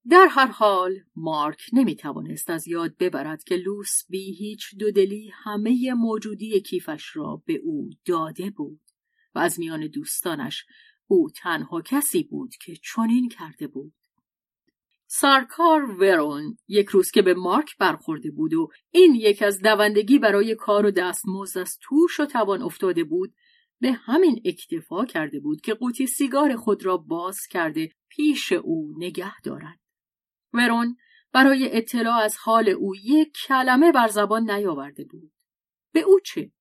در 0.09 0.27
هر 0.29 0.47
حال 0.47 0.99
مارک 1.15 1.61
نمی‌توانست 1.73 2.49
از 2.49 2.67
یاد 2.67 2.97
ببرد 2.97 3.43
که 3.43 3.55
لوس 3.55 4.03
بی 4.09 4.35
هیچ 4.35 4.75
دودلی 4.79 5.31
همه 5.33 5.93
موجودی 5.93 6.61
کیفش 6.61 7.15
را 7.15 7.43
به 7.45 7.53
او 7.63 7.89
داده 8.05 8.49
بود 8.49 8.81
و 9.35 9.39
از 9.39 9.59
میان 9.59 9.87
دوستانش 9.87 10.65
او 11.07 11.29
تنها 11.29 11.81
کسی 11.81 12.23
بود 12.23 12.51
که 12.65 12.75
چنین 12.75 13.29
کرده 13.29 13.67
بود. 13.67 13.93
سرکار 15.09 15.81
ورون 15.81 16.57
یک 16.67 16.87
روز 16.87 17.11
که 17.11 17.21
به 17.21 17.33
مارک 17.33 17.77
برخورده 17.79 18.31
بود 18.31 18.53
و 18.53 18.69
این 18.91 19.15
یک 19.15 19.41
از 19.41 19.61
دوندگی 19.61 20.19
برای 20.19 20.55
کار 20.55 20.85
و 20.85 20.91
دستمزد 20.91 21.57
از 21.57 21.77
توش 21.81 22.19
و 22.19 22.25
توان 22.25 22.61
افتاده 22.61 23.03
بود 23.03 23.33
به 23.79 23.91
همین 23.91 24.41
اکتفا 24.45 25.05
کرده 25.05 25.39
بود 25.39 25.61
که 25.61 25.73
قوطی 25.73 26.07
سیگار 26.07 26.55
خود 26.55 26.85
را 26.85 26.97
باز 26.97 27.37
کرده 27.49 27.89
پیش 28.09 28.51
او 28.51 28.93
نگه 28.97 29.41
دارد. 29.41 29.79
ورون 30.53 30.97
برای 31.33 31.77
اطلاع 31.77 32.19
از 32.21 32.37
حال 32.37 32.69
او 32.69 32.95
یک 32.95 33.37
کلمه 33.47 33.91
بر 33.91 34.07
زبان 34.07 34.51
نیاورده 34.51 35.03
بود. 35.03 35.31
به 35.93 35.99
او 35.99 36.19
چه؟ 36.19 36.51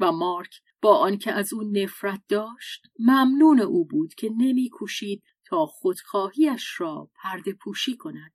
و 0.00 0.12
مارک 0.12 0.60
با 0.82 0.98
آنکه 0.98 1.32
از 1.32 1.52
او 1.52 1.62
نفرت 1.62 2.22
داشت 2.28 2.86
ممنون 2.98 3.60
او 3.60 3.84
بود 3.84 4.14
که 4.14 4.30
نمیکوشید 4.36 5.22
تا 5.44 5.66
خودخواهیش 5.66 6.80
را 6.80 7.10
پرده 7.14 7.52
پوشی 7.52 7.96
کند. 7.96 8.32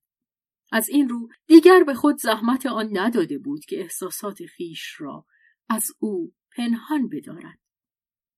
از 0.71 0.89
این 0.89 1.09
رو 1.09 1.29
دیگر 1.47 1.83
به 1.83 1.93
خود 1.93 2.17
زحمت 2.17 2.65
آن 2.65 2.97
نداده 2.97 3.37
بود 3.37 3.65
که 3.65 3.79
احساسات 3.79 4.45
خیش 4.45 4.95
را 5.01 5.25
از 5.69 5.91
او 5.99 6.33
پنهان 6.55 7.09
بدارد. 7.09 7.59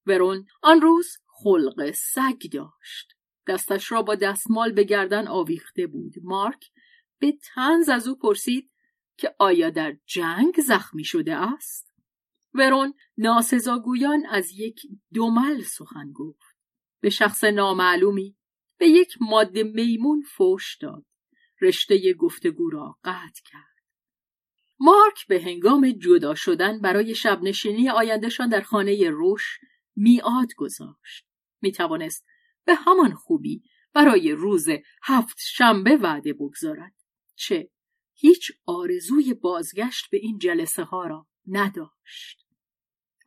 ورون 0.06 0.46
آن 0.62 0.82
روز 0.82 1.18
خلق 1.28 1.92
سگ 1.92 2.42
داشت. 2.52 3.14
دستش 3.48 3.92
را 3.92 4.02
با 4.02 4.16
دستمال 4.16 4.72
به 4.72 4.84
گردن 4.84 5.28
آویخته 5.28 5.88
بود. 5.88 6.14
مارک 6.24 6.72
به 7.20 7.38
تنز 7.42 7.90
از 7.90 8.08
او 8.08 8.16
پرسید 8.16 8.72
که 9.18 9.36
آیا 9.40 9.70
در 9.70 9.98
جنگ 10.06 10.62
زخمی 10.62 11.04
شده 11.04 11.36
است؟ 11.36 11.89
ورون 12.54 12.94
ناسزاگویان 13.18 14.26
از 14.26 14.52
یک 14.52 14.82
دومل 15.14 15.62
سخن 15.62 16.12
گفت. 16.12 16.56
به 17.02 17.10
شخص 17.10 17.44
نامعلومی 17.44 18.38
به 18.78 18.88
یک 18.88 19.14
ماده 19.22 19.64
میمون 19.64 20.22
فوش 20.22 20.78
داد. 20.78 21.06
رشته 21.62 22.14
گفتگو 22.14 22.70
را 22.70 22.98
قطع 23.04 23.42
کرد. 23.46 23.70
مارک 24.80 25.28
به 25.28 25.42
هنگام 25.42 25.92
جدا 25.92 26.36
شدن 26.36 26.82
برای 26.82 27.16
شبنشینی 27.16 27.90
آیندهشان 27.90 28.50
در 28.50 28.62
خانه 28.62 29.10
روش 29.10 29.60
میاد 29.96 30.54
گذاشت. 30.58 31.26
می 31.62 31.72
توانست 31.72 32.26
به 32.66 32.76
همان 32.76 33.14
خوبی 33.14 33.64
برای 33.94 34.32
روز 34.32 34.68
هفت 35.04 35.38
شنبه 35.40 35.98
وعده 35.98 36.34
بگذارد. 36.34 36.94
چه 37.36 37.70
هیچ 38.14 38.52
آرزوی 38.66 39.34
بازگشت 39.34 40.10
به 40.12 40.18
این 40.18 40.38
جلسه 40.38 40.84
ها 40.84 41.08
را 41.08 41.28
نداشت. 41.50 42.48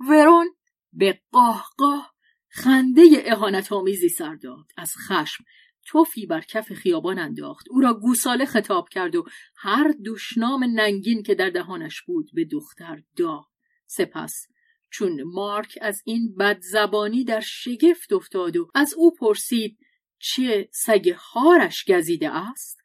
ورون 0.08 0.54
به 0.92 1.20
قاه 1.30 1.66
قاه 1.78 2.14
خنده 2.48 3.02
اهانت 3.24 3.72
آمیزی 3.72 4.08
سر 4.08 4.34
داد. 4.34 4.66
از 4.76 4.94
خشم 4.96 5.44
توفی 5.86 6.26
بر 6.26 6.40
کف 6.40 6.72
خیابان 6.72 7.18
انداخت. 7.18 7.66
او 7.70 7.80
را 7.80 7.94
گوساله 7.94 8.44
خطاب 8.44 8.88
کرد 8.88 9.16
و 9.16 9.24
هر 9.56 9.94
دشنام 10.04 10.64
ننگین 10.64 11.22
که 11.22 11.34
در 11.34 11.50
دهانش 11.50 12.02
بود 12.02 12.30
به 12.34 12.44
دختر 12.44 13.02
داد. 13.16 13.44
سپس 13.86 14.46
چون 14.90 15.22
مارک 15.22 15.78
از 15.80 16.02
این 16.04 16.34
بدزبانی 16.34 17.24
در 17.24 17.40
شگفت 17.40 18.12
افتاد 18.12 18.56
و 18.56 18.70
از 18.74 18.94
او 18.94 19.14
پرسید 19.14 19.78
چه 20.18 20.68
سگ 20.72 21.14
هارش 21.18 21.84
گزیده 21.88 22.30
است 22.30 22.78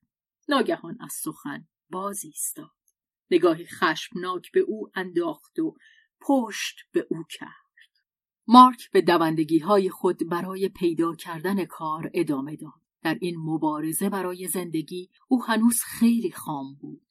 ناگهان 0.50 0.98
از 1.01 1.13
سخن 1.13 1.67
بازی 1.89 2.27
ایستاد. 2.27 2.76
نگاهی 3.31 3.65
خشمناک 3.65 4.51
به 4.51 4.60
او 4.60 4.89
انداخت 4.96 5.60
و 5.60 5.75
پشت 6.22 6.75
به 6.91 7.07
او 7.10 7.24
کرد. 7.29 7.51
مارک 8.48 8.91
به 8.91 9.01
دوندگی 9.01 9.60
های 9.60 9.89
خود 9.89 10.29
برای 10.29 10.69
پیدا 10.69 11.15
کردن 11.15 11.65
کار 11.65 12.12
ادامه 12.13 12.55
داد. 12.55 12.81
در 13.03 13.17
این 13.22 13.36
مبارزه 13.38 14.10
برای 14.10 14.48
زندگی 14.48 15.10
او 15.27 15.43
هنوز 15.43 15.81
خیلی 15.84 16.31
خام 16.31 16.75
بود. 16.75 17.07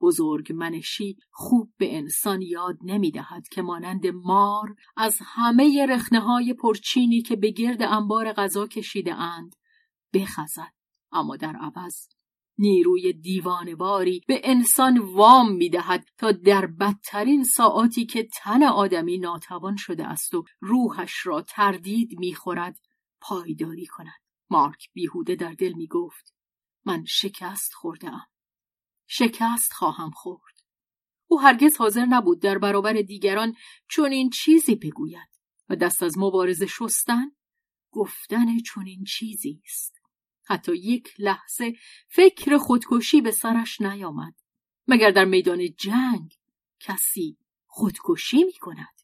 بزرگ 0.00 0.52
منشی 0.52 1.16
خوب 1.30 1.72
به 1.78 1.96
انسان 1.96 2.42
یاد 2.42 2.78
نمی 2.82 3.10
دهد 3.10 3.48
که 3.48 3.62
مانند 3.62 4.06
مار 4.06 4.74
از 4.96 5.18
همه 5.22 5.86
رخنه 5.86 6.20
های 6.20 6.54
پرچینی 6.54 7.22
که 7.22 7.36
به 7.36 7.50
گرد 7.50 7.82
انبار 7.82 8.32
غذا 8.32 8.66
کشیده 8.66 9.14
اند 9.14 9.56
بخزد. 10.14 10.72
اما 11.12 11.36
در 11.36 11.56
عوض 11.56 12.08
نیروی 12.60 13.12
دیوانواری 13.12 14.22
به 14.26 14.40
انسان 14.44 14.98
وام 14.98 15.52
می 15.52 15.70
دهد 15.70 16.08
تا 16.18 16.32
در 16.32 16.66
بدترین 16.66 17.44
ساعاتی 17.44 18.06
که 18.06 18.28
تن 18.32 18.62
آدمی 18.62 19.18
ناتوان 19.18 19.76
شده 19.76 20.06
است 20.06 20.34
و 20.34 20.44
روحش 20.60 21.26
را 21.26 21.42
تردید 21.42 22.18
می 22.18 22.34
خورد 22.34 22.80
پایداری 23.20 23.86
کند. 23.86 24.20
مارک 24.50 24.92
بیهوده 24.92 25.34
در 25.34 25.52
دل 25.52 25.72
می 25.72 25.86
گفت 25.86 26.34
من 26.84 27.04
شکست 27.04 27.72
ام. 28.02 28.26
شکست 29.06 29.72
خواهم 29.72 30.10
خورد. 30.10 30.54
او 31.26 31.40
هرگز 31.40 31.76
حاضر 31.76 32.06
نبود 32.06 32.42
در 32.42 32.58
برابر 32.58 32.92
دیگران 32.92 33.56
چون 33.88 34.12
این 34.12 34.30
چیزی 34.30 34.74
بگوید 34.74 35.28
و 35.68 35.76
دست 35.76 36.02
از 36.02 36.18
مبارزه 36.18 36.66
شستن 36.66 37.30
گفتن 37.90 38.58
چون 38.58 38.86
این 38.86 39.04
چیزی 39.04 39.62
است. 39.64 39.99
حتی 40.44 40.76
یک 40.76 41.14
لحظه 41.18 41.74
فکر 42.08 42.58
خودکشی 42.58 43.20
به 43.20 43.30
سرش 43.30 43.80
نیامد. 43.80 44.34
مگر 44.88 45.10
در 45.10 45.24
میدان 45.24 45.68
جنگ 45.78 46.34
کسی 46.80 47.38
خودکشی 47.66 48.44
می 48.44 48.52
کند. 48.52 49.00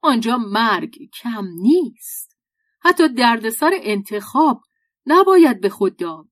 آنجا 0.00 0.36
مرگ 0.36 1.10
کم 1.22 1.46
نیست. 1.46 2.36
حتی 2.80 3.08
دردسر 3.08 3.70
انتخاب 3.82 4.62
نباید 5.06 5.60
به 5.60 5.68
خود 5.68 5.96
داد. 5.96 6.28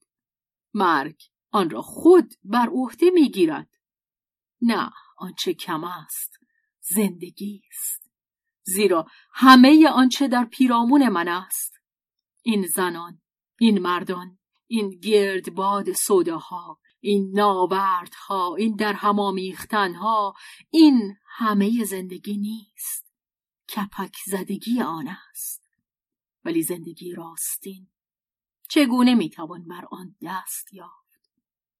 مرگ 0.74 1.22
آن 1.50 1.70
را 1.70 1.82
خود 1.82 2.34
بر 2.44 2.68
عهده 2.68 3.10
می‌گیرد. 3.10 3.68
نه 4.62 4.90
آنچه 5.16 5.54
کم 5.54 5.84
است 5.84 6.38
زندگی 6.80 7.62
است. 7.70 8.10
زیرا 8.62 9.06
همه 9.32 9.88
آنچه 9.88 10.28
در 10.28 10.44
پیرامون 10.44 11.08
من 11.08 11.28
است 11.28 11.78
این 12.42 12.66
زنان 12.66 13.21
این 13.62 13.78
مردان 13.78 14.38
این 14.66 14.90
گردباد 14.90 15.92
سوداها 15.92 16.80
این 17.00 17.32
ناوردها 17.34 18.56
این 18.56 18.76
در 18.76 18.92
ها 18.92 20.34
این 20.70 21.16
همه 21.26 21.84
زندگی 21.84 22.36
نیست. 22.36 23.12
کپک 23.68 24.16
زدگی 24.26 24.80
آن 24.80 25.08
است. 25.08 25.70
ولی 26.44 26.62
زندگی 26.62 27.12
راستین. 27.12 27.90
چگونه 28.68 29.14
می‌توان 29.14 29.68
بر 29.68 29.84
آن 29.90 30.16
دست 30.22 30.74
یافت؟ 30.74 31.30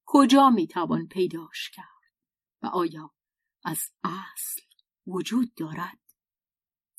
کجا 0.04 0.50
می‌توان 0.50 1.06
پیداش 1.06 1.70
کرد؟ 1.70 2.12
و 2.62 2.66
آیا 2.66 3.10
از 3.64 3.90
اصل 4.04 4.62
وجود 5.06 5.54
دارد؟ 5.54 6.00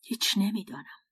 هیچ 0.02 0.38
نمی‌دانم. 0.38 1.03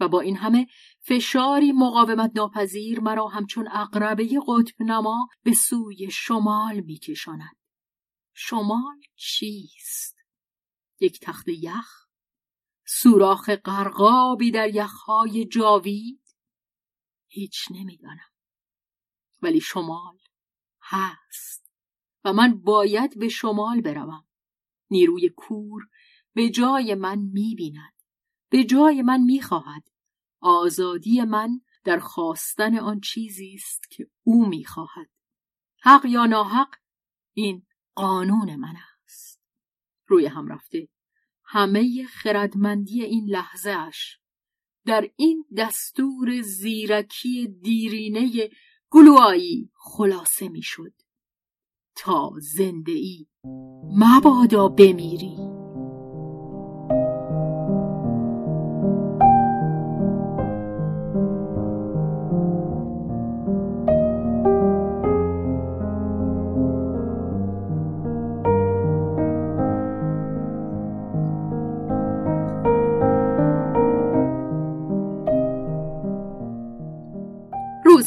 و 0.00 0.08
با 0.08 0.20
این 0.20 0.36
همه 0.36 0.66
فشاری 1.00 1.72
مقاومت 1.72 2.32
ناپذیر 2.34 3.00
مرا 3.00 3.28
همچون 3.28 3.68
اقربه 3.68 4.24
قطب 4.48 4.82
نما 4.82 5.28
به 5.42 5.52
سوی 5.54 6.10
شمال 6.10 6.80
میکشاند. 6.80 7.56
شمال 8.34 9.00
چیست؟ 9.16 10.16
یک 11.00 11.20
تخت 11.20 11.48
یخ؟ 11.48 12.04
سوراخ 12.86 13.48
قرقابی 13.48 14.50
در 14.50 14.74
یخهای 14.74 15.44
جاوید؟ 15.44 16.36
هیچ 17.26 17.64
نمی‌دانم. 17.70 18.30
ولی 19.42 19.60
شمال 19.60 20.18
هست 20.82 21.70
و 22.24 22.32
من 22.32 22.60
باید 22.60 23.18
به 23.18 23.28
شمال 23.28 23.80
بروم. 23.80 24.26
نیروی 24.90 25.28
کور 25.28 25.82
به 26.34 26.50
جای 26.50 26.94
من 26.94 27.18
می‌بیند. 27.18 27.93
به 28.50 28.64
جای 28.64 29.02
من 29.02 29.20
می‌خواهد. 29.20 29.88
آزادی 30.40 31.22
من 31.22 31.60
در 31.84 31.98
خواستن 31.98 32.78
آن 32.78 33.00
چیزی 33.00 33.54
است 33.54 33.90
که 33.90 34.06
او 34.22 34.46
می‌خواهد. 34.48 35.10
حق 35.80 36.04
یا 36.04 36.26
ناحق 36.26 36.68
این 37.32 37.66
قانون 37.94 38.56
من 38.56 38.74
است. 39.04 39.40
روی 40.06 40.26
هم 40.26 40.48
رفته. 40.48 40.88
همه 41.44 42.04
خردمندی 42.04 43.02
این 43.02 43.26
لحظه 43.28 43.70
اش 43.70 44.18
در 44.86 45.10
این 45.16 45.44
دستور 45.56 46.40
زیرکی 46.40 47.46
دیرینه 47.62 48.50
گلوایی 48.90 49.70
خلاصه 49.74 50.48
می‌شد. 50.48 50.92
تا 51.96 52.32
زنده 52.38 52.92
ای 52.92 53.26
مبادا 53.98 54.68
بمیری. 54.68 55.63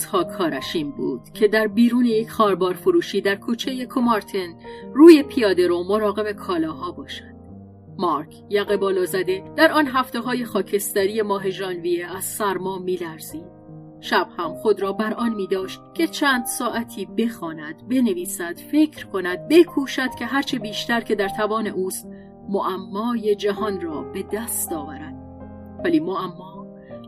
روزها 0.08 0.24
کارش 0.38 0.76
این 0.76 0.92
بود 0.92 1.22
که 1.34 1.48
در 1.48 1.68
بیرون 1.68 2.06
یک 2.06 2.32
خاربار 2.32 2.74
فروشی 2.74 3.22
در 3.22 3.36
کوچه 3.36 3.86
کومارتن 3.86 4.56
روی 4.94 5.24
پیاده 5.24 5.68
رو 5.68 5.84
مراقب 5.84 6.32
کالاها 6.32 6.92
باشد. 6.92 7.38
مارک 7.98 8.36
یقه 8.50 8.78
بالا 8.78 9.06
زده 9.06 9.44
در 9.56 9.72
آن 9.72 9.88
هفته 9.88 10.20
های 10.20 10.46
خاکستری 10.46 11.22
ماه 11.22 11.50
ژانویه 11.50 12.16
از 12.16 12.26
سرما 12.26 12.80
میلرزید. 12.80 13.58
شب 14.00 14.28
هم 14.38 14.54
خود 14.54 14.82
را 14.82 14.94
بر 14.94 15.14
آن 15.14 15.34
می 15.34 15.48
داشت 15.48 15.82
که 15.94 16.08
چند 16.08 16.46
ساعتی 16.46 17.06
بخواند 17.06 17.88
بنویسد 17.88 18.58
فکر 18.58 19.06
کند 19.06 19.48
بکوشد 19.48 20.16
که 20.20 20.26
هرچه 20.26 20.60
بیشتر 20.60 21.02
که 21.02 21.16
در 21.16 21.30
توان 21.30 21.68
اوست 21.68 22.08
معمای 22.50 23.36
جهان 23.36 23.82
را 23.82 24.02
به 24.02 24.24
دست 24.24 24.74
آورد. 24.74 25.16
ولی 25.84 26.00
معما 26.00 26.47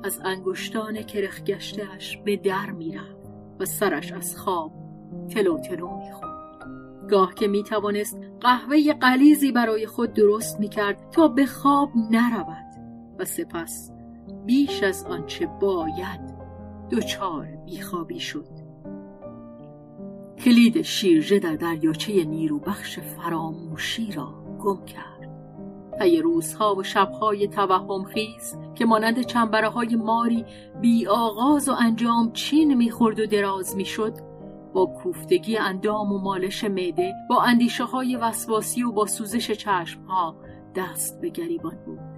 از 0.04 0.22
انگشتان 0.24 1.02
کرخگشتهاش 1.02 2.18
به 2.18 2.36
در 2.36 2.72
می‌رفت 2.72 3.30
و 3.60 3.66
سرش 3.66 4.12
از 4.12 4.38
خواب 4.38 4.72
تلو 5.30 5.58
تلو 5.58 5.98
می‌خورد. 5.98 7.10
گاه 7.10 7.34
که 7.34 7.48
می‌توانست 7.48 8.20
قهوه 8.42 8.94
قلیزی 8.94 9.52
برای 9.52 9.88
خود 9.88 10.14
درست 10.14 10.60
می‌کرد 10.60 11.10
تا 11.12 11.28
به 11.28 11.46
خواب 11.46 11.90
نرود 12.12 12.66
و 13.20 13.26
سپس 13.26 13.92
بیش 14.46 14.84
از 14.84 15.06
آنچه 15.06 15.46
باید 15.62 16.40
دچار 16.92 17.48
بیخوابی 17.66 18.20
شد. 18.20 18.70
کلید 20.38 20.82
شیرجه 20.82 21.40
در 21.40 21.56
دریاچه 21.56 22.24
نیرو 22.24 22.60
بخش 22.60 23.00
فراموشی 23.00 24.12
را 24.12 24.34
گم 24.60 24.86
کرد. 24.86 25.09
طی 26.00 26.22
روزها 26.22 26.76
و 26.76 26.84
شبهای 26.84 27.48
توهم 27.48 28.04
خیز 28.04 28.58
که 28.76 28.86
مانند 28.86 29.22
چنبره 29.22 29.68
های 29.68 29.96
ماری 29.96 30.46
بی 30.82 31.08
آغاز 31.08 31.70
و 31.70 31.74
انجام 31.80 32.32
چین 32.32 32.74
می‌خورد 32.74 33.20
و 33.20 33.26
دراز 33.26 33.76
می‌شد 33.76 34.14
با 34.74 34.86
کوفتگی 34.86 35.58
اندام 35.58 36.12
و 36.12 36.18
مالش 36.18 36.64
معده 36.64 37.14
با 37.30 37.42
اندیشه 37.42 37.84
های 37.84 38.16
وسواسی 38.16 38.84
و 38.84 38.92
با 38.92 39.06
سوزش 39.06 39.52
چشم 39.52 40.02
ها 40.02 40.36
دست 40.76 41.22
به 41.22 41.30
گریبان 41.30 41.78
بود. 41.86 42.09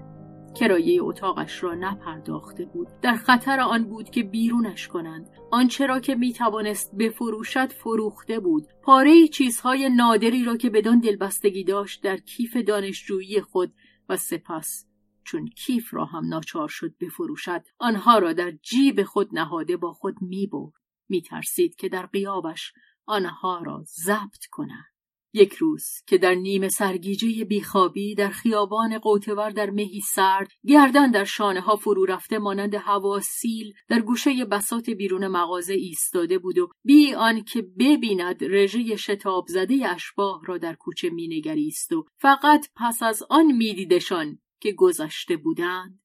کرایه 0.55 1.03
اتاقش 1.03 1.63
را 1.63 1.75
نپرداخته 1.75 2.65
بود. 2.65 2.87
در 3.01 3.15
خطر 3.15 3.59
آن 3.59 3.83
بود 3.83 4.09
که 4.09 4.23
بیرونش 4.23 4.87
کنند. 4.87 5.29
آنچه 5.51 5.85
را 5.85 5.99
که 5.99 6.15
می‌توانست 6.15 6.95
بفروشد 6.95 7.71
فروخته 7.71 8.39
بود. 8.39 8.67
پاره 8.83 9.27
چیزهای 9.27 9.89
نادری 9.89 10.43
را 10.43 10.57
که 10.57 10.69
بدان 10.69 10.99
دلبستگی 10.99 11.63
داشت 11.63 12.03
در 12.03 12.17
کیف 12.17 12.57
دانشجویی 12.57 13.41
خود 13.41 13.73
و 14.09 14.17
سپس 14.17 14.85
چون 15.23 15.47
کیف 15.47 15.93
را 15.93 16.05
هم 16.05 16.27
ناچار 16.27 16.67
شد 16.67 16.97
بفروشد 16.99 17.63
آنها 17.77 18.17
را 18.17 18.33
در 18.33 18.51
جیب 18.51 19.03
خود 19.03 19.29
نهاده 19.31 19.77
با 19.77 19.93
خود 19.93 20.15
می‌برد. 20.21 20.73
میترسید 21.09 21.75
که 21.75 21.89
در 21.89 22.05
قیابش 22.05 22.73
آنها 23.05 23.61
را 23.65 23.83
ضبط 23.83 24.45
کنند 24.51 24.90
یک 25.33 25.53
روز 25.53 25.85
که 26.07 26.17
در 26.17 26.35
نیمه 26.35 26.69
سرگیجه 26.69 27.45
بیخوابی 27.45 28.15
در 28.15 28.29
خیابان 28.29 28.97
قوتور 28.97 29.49
در 29.49 29.69
مهی 29.69 30.01
سرد 30.13 30.47
گردن 30.67 31.11
در 31.11 31.23
شانه 31.23 31.61
ها 31.61 31.75
فرو 31.75 32.05
رفته 32.05 32.39
مانند 32.39 32.75
هوا 32.75 33.19
سیل 33.19 33.73
در 33.87 34.01
گوشه 34.01 34.45
بسات 34.45 34.89
بیرون 34.89 35.27
مغازه 35.27 35.73
ایستاده 35.73 36.39
بود 36.39 36.57
و 36.57 36.69
بی 36.83 37.15
که 37.47 37.61
ببیند 37.61 38.43
رژه 38.43 38.95
شتاب 38.95 39.45
زده 39.47 39.89
اشباه 39.89 40.41
را 40.45 40.57
در 40.57 40.73
کوچه 40.73 41.09
مینگریست 41.09 41.91
و 41.91 42.05
فقط 42.17 42.67
پس 42.75 43.03
از 43.03 43.23
آن 43.29 43.45
میدیدشان 43.45 44.39
که 44.59 44.71
گذشته 44.71 45.37
بودند 45.37 46.01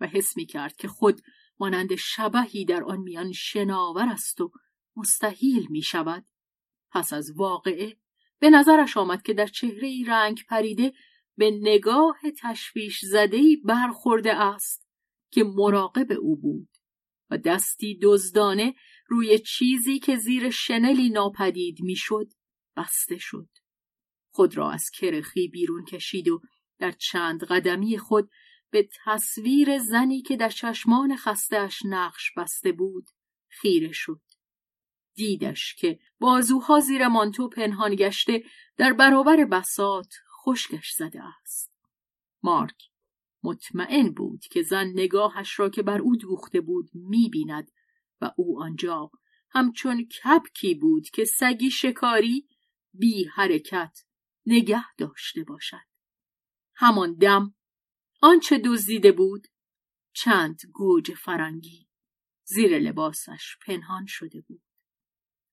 و 0.00 0.06
حس 0.06 0.36
می 0.36 0.46
کرد 0.46 0.76
که 0.76 0.88
خود 0.88 1.20
مانند 1.60 1.94
شبهی 1.94 2.64
در 2.64 2.84
آن 2.84 3.00
میان 3.00 3.32
شناور 3.32 4.08
است 4.08 4.40
و 4.40 4.50
مستحیل 4.96 5.66
می 5.70 5.82
شود 5.82 6.26
پس 6.90 7.12
از 7.12 7.32
واقعه 7.36 7.96
به 8.40 8.50
نظرش 8.50 8.96
آمد 8.96 9.22
که 9.22 9.34
در 9.34 9.46
چهره 9.46 10.04
رنگ 10.06 10.44
پریده 10.48 10.92
به 11.36 11.50
نگاه 11.50 12.18
تشویش 12.42 13.04
زدهی 13.04 13.56
برخورده 13.56 14.34
است 14.34 14.88
که 15.30 15.44
مراقب 15.44 16.12
او 16.12 16.36
بود 16.36 16.68
و 17.30 17.38
دستی 17.38 17.98
دزدانه 18.02 18.74
روی 19.06 19.38
چیزی 19.38 19.98
که 19.98 20.16
زیر 20.16 20.50
شنلی 20.50 21.08
ناپدید 21.08 21.80
می‌شد 21.80 22.32
بسته 22.76 23.18
شد. 23.18 23.48
خود 24.30 24.56
را 24.56 24.70
از 24.70 24.90
کرخی 24.90 25.48
بیرون 25.48 25.84
کشید 25.84 26.28
و 26.28 26.40
در 26.78 26.90
چند 26.90 27.44
قدمی 27.44 27.98
خود 27.98 28.30
به 28.70 28.88
تصویر 29.04 29.78
زنی 29.78 30.22
که 30.22 30.36
در 30.36 30.48
چشمان 30.48 31.16
خستهاش 31.16 31.78
نقش 31.84 32.32
بسته 32.36 32.72
بود 32.72 33.06
خیره 33.48 33.92
شد. 33.92 34.20
دیدش 35.18 35.74
که 35.74 35.98
بازوها 36.18 36.80
زیر 36.80 37.08
مانتو 37.08 37.48
پنهان 37.48 37.94
گشته 37.94 38.44
در 38.76 38.92
برابر 38.92 39.44
بسات 39.44 40.14
خشکش 40.44 40.92
زده 40.92 41.22
است. 41.42 41.72
مارک 42.42 42.82
مطمئن 43.42 44.10
بود 44.10 44.40
که 44.40 44.62
زن 44.62 44.86
نگاهش 44.86 45.58
را 45.58 45.68
که 45.68 45.82
بر 45.82 46.00
او 46.00 46.16
دوخته 46.16 46.60
بود 46.60 46.90
می‌بیند 46.94 47.70
و 48.20 48.30
او 48.36 48.62
آنجا 48.62 49.10
همچون 49.50 50.04
کپکی 50.04 50.74
بود 50.74 51.08
که 51.08 51.24
سگی 51.24 51.70
شکاری 51.70 52.48
بی 52.92 53.24
حرکت 53.24 53.98
نگه 54.46 54.94
داشته 54.98 55.44
باشد. 55.44 55.88
همان 56.74 57.14
دم 57.14 57.54
آنچه 58.22 58.58
دزدیده 58.58 59.12
بود 59.12 59.46
چند 60.12 60.60
گوج 60.72 61.14
فرنگی 61.14 61.88
زیر 62.44 62.78
لباسش 62.78 63.56
پنهان 63.66 64.06
شده 64.06 64.40
بود. 64.40 64.67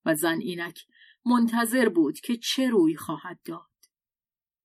و 0.05 0.15
زن 0.15 0.39
اینک 0.39 0.85
منتظر 1.25 1.89
بود 1.89 2.19
که 2.19 2.37
چه 2.37 2.69
روی 2.69 2.95
خواهد 2.95 3.39
داد. 3.45 3.69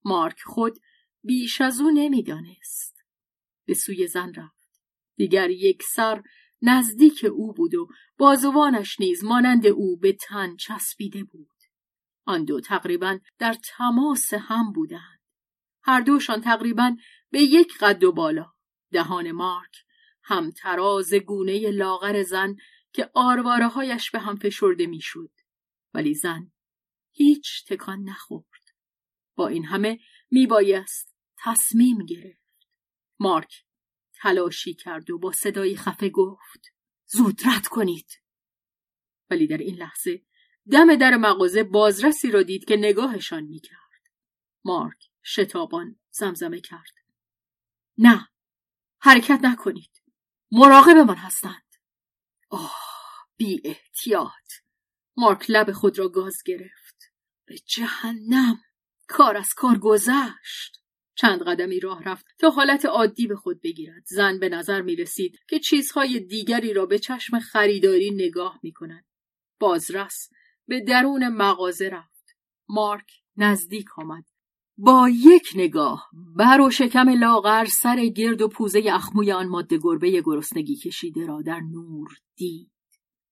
مارک 0.04 0.40
خود 0.40 0.78
بیش 1.22 1.60
از 1.60 1.80
او 1.80 1.90
نمی‌دانست. 1.90 2.96
به 3.64 3.74
سوی 3.74 4.06
زن 4.06 4.34
رفت. 4.34 4.80
دیگر 5.16 5.50
یک 5.50 5.82
سر 5.82 6.22
نزدیک 6.62 7.26
او 7.32 7.52
بود 7.52 7.74
و 7.74 7.88
بازوانش 8.18 9.00
نیز 9.00 9.24
مانند 9.24 9.66
او 9.66 9.96
به 9.96 10.12
تن 10.12 10.56
چسبیده 10.56 11.24
بود. 11.24 11.48
آن 12.24 12.44
دو 12.44 12.60
تقریبا 12.60 13.18
در 13.38 13.56
تماس 13.76 14.34
هم 14.34 14.72
بودند. 14.72 15.20
هر 15.82 16.00
دوشان 16.00 16.40
تقریبا 16.40 16.96
به 17.30 17.42
یک 17.42 17.78
قد 17.80 18.04
و 18.04 18.12
بالا. 18.12 18.46
دهان 18.92 19.32
مارک 19.32 19.76
هم 20.22 20.50
تراز 20.50 21.14
گونه 21.14 21.70
لاغر 21.70 22.22
زن 22.22 22.56
که 22.92 23.10
آرواره 23.14 23.68
هایش 23.68 24.10
به 24.10 24.18
هم 24.18 24.36
فشرده 24.36 24.86
می‌شد. 24.86 25.32
ولی 25.94 26.14
زن 26.14 26.52
هیچ 27.12 27.64
تکان 27.66 28.02
نخورد. 28.02 28.74
با 29.34 29.48
این 29.48 29.64
همه 29.64 30.00
میبایست 30.30 31.14
تصمیم 31.38 32.06
گرفت. 32.06 32.68
مارک 33.18 33.64
تلاشی 34.22 34.74
کرد 34.74 35.10
و 35.10 35.18
با 35.18 35.32
صدای 35.32 35.76
خفه 35.76 36.08
گفت 36.08 36.74
زود 37.06 37.40
رد 37.44 37.66
کنید. 37.66 38.22
ولی 39.30 39.46
در 39.46 39.58
این 39.58 39.74
لحظه 39.74 40.22
دم 40.70 40.96
در 40.96 41.16
مغازه 41.16 41.62
بازرسی 41.62 42.30
را 42.30 42.42
دید 42.42 42.64
که 42.64 42.76
نگاهشان 42.76 43.44
می‌کرد. 43.44 43.80
مارک 44.64 45.10
شتابان 45.24 46.00
زمزمه 46.10 46.60
کرد. 46.60 46.94
نه 47.98 48.28
حرکت 48.98 49.40
نکنید. 49.42 50.02
مراقب 50.52 50.96
من 50.96 51.14
هستند. 51.14 51.69
آه 52.50 52.74
بی 53.36 53.60
احتیاط 53.64 54.52
مارک 55.16 55.46
لب 55.48 55.72
خود 55.72 55.98
را 55.98 56.08
گاز 56.08 56.42
گرفت. 56.46 57.12
به 57.46 57.58
جهنم. 57.58 58.60
کار 59.08 59.36
از 59.36 59.48
کار 59.56 59.78
گذشت. 59.78 60.80
چند 61.14 61.42
قدمی 61.42 61.80
راه 61.80 62.02
رفت 62.02 62.26
تا 62.38 62.50
حالت 62.50 62.84
عادی 62.84 63.26
به 63.26 63.36
خود 63.36 63.60
بگیرد. 63.60 64.02
زن 64.06 64.38
به 64.38 64.48
نظر 64.48 64.82
می 64.82 64.96
رسید 64.96 65.38
که 65.48 65.58
چیزهای 65.58 66.20
دیگری 66.20 66.72
را 66.72 66.86
به 66.86 66.98
چشم 66.98 67.38
خریداری 67.38 68.10
نگاه 68.10 68.60
می 68.62 68.72
کند. 68.72 69.04
بازرس 69.60 70.28
به 70.66 70.80
درون 70.80 71.28
مغازه 71.28 71.88
رفت. 71.88 72.36
مارک 72.68 73.12
نزدیک 73.36 73.98
آمد. 73.98 74.24
با 74.82 75.08
یک 75.08 75.52
نگاه 75.54 76.10
بر 76.36 76.60
و 76.60 76.70
شکم 76.70 77.08
لاغر 77.08 77.64
سر 77.64 78.06
گرد 78.06 78.42
و 78.42 78.48
پوزه 78.48 78.84
اخموی 78.92 79.32
آن 79.32 79.48
ماده 79.48 79.78
گربه 79.82 80.22
گرسنگی 80.24 80.76
کشیده 80.76 81.26
را 81.26 81.42
در 81.42 81.60
نور 81.60 82.08
دید. 82.36 82.70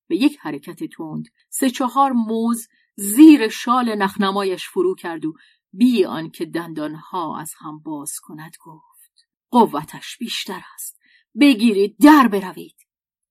به 0.08 0.16
یک 0.16 0.38
حرکت 0.40 0.84
تند 0.84 1.24
سه 1.48 1.70
چهار 1.70 2.12
موز 2.12 2.68
زیر 2.96 3.48
شال 3.48 3.94
نخنمایش 3.94 4.68
فرو 4.68 4.94
کرد 4.94 5.24
و 5.24 5.32
بی 5.72 6.04
آنکه 6.04 6.44
دندانها 6.44 7.40
از 7.40 7.52
هم 7.58 7.78
باز 7.78 8.12
کند 8.22 8.56
گفت 8.64 9.28
قوتش 9.50 10.16
بیشتر 10.18 10.60
است. 10.74 10.98
بگیرید 11.40 11.96
در 12.00 12.28
بروید. 12.28 12.76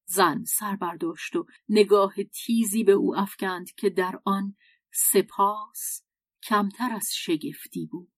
زن 0.05 0.43
سر 0.43 0.75
برداشت 0.75 1.35
و 1.35 1.45
نگاه 1.69 2.13
تیزی 2.23 2.83
به 2.83 2.91
او 2.91 3.15
افکند 3.15 3.71
که 3.71 3.89
در 3.89 4.19
آن 4.25 4.55
سپاس 4.93 6.06
کمتر 6.47 6.93
از 6.93 7.09
شگفتی 7.13 7.85
بود. 7.85 8.13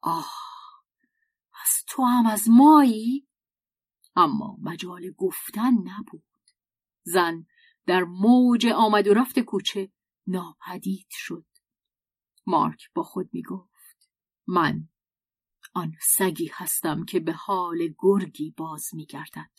آه 0.00 0.32
از 1.64 1.84
تو 1.88 2.02
هم 2.04 2.26
از 2.26 2.48
مایی؟ 2.48 3.28
اما 4.16 4.56
مجال 4.62 5.10
گفتن 5.10 5.72
نبود. 5.84 6.24
زن 7.02 7.46
در 7.86 8.04
موج 8.04 8.66
آمد 8.66 9.08
و 9.08 9.14
رفت 9.14 9.38
کوچه 9.38 9.92
ناپدید 10.26 11.06
شد. 11.10 11.46
مارک 12.46 12.90
با 12.94 13.02
خود 13.02 13.28
می 13.32 13.42
گفت 13.42 14.10
من 14.46 14.88
آن 15.74 15.92
سگی 16.02 16.50
هستم 16.52 17.04
که 17.04 17.20
به 17.20 17.32
حال 17.32 17.94
گرگی 17.98 18.50
باز 18.50 18.94
می 18.94 19.06
گردد. 19.06 19.50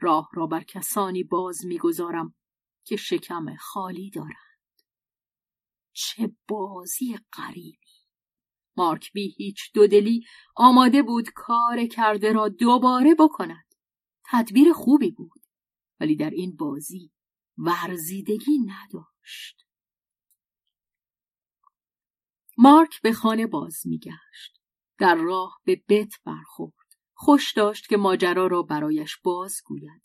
راه 0.00 0.28
را 0.32 0.46
بر 0.46 0.62
کسانی 0.62 1.24
باز 1.24 1.64
می‌گذارم 1.64 2.34
که 2.84 2.96
شکم 2.96 3.56
خالی 3.56 4.10
دارند. 4.10 4.45
چه 5.96 6.32
بازی 6.48 7.18
غریبی. 7.32 7.86
مارک 8.76 9.12
بی 9.12 9.34
هیچ 9.36 9.58
دودلی 9.74 10.24
آماده 10.56 11.02
بود 11.02 11.28
کار 11.34 11.86
کرده 11.86 12.32
را 12.32 12.48
دوباره 12.48 13.14
بکند. 13.14 13.74
تدبیر 14.24 14.72
خوبی 14.72 15.10
بود 15.10 15.42
ولی 16.00 16.16
در 16.16 16.30
این 16.30 16.56
بازی 16.56 17.12
ورزیدگی 17.58 18.58
نداشت. 18.58 19.66
مارک 22.58 23.02
به 23.02 23.12
خانه 23.12 23.46
باز 23.46 23.76
میگشت. 23.84 24.60
در 24.98 25.14
راه 25.14 25.60
به 25.64 25.82
بت 25.88 26.12
برخورد. 26.24 26.74
خوش 27.14 27.52
داشت 27.52 27.88
که 27.88 27.96
ماجرا 27.96 28.46
را 28.46 28.62
برایش 28.62 29.16
باز 29.24 29.56
گوید 29.64 30.02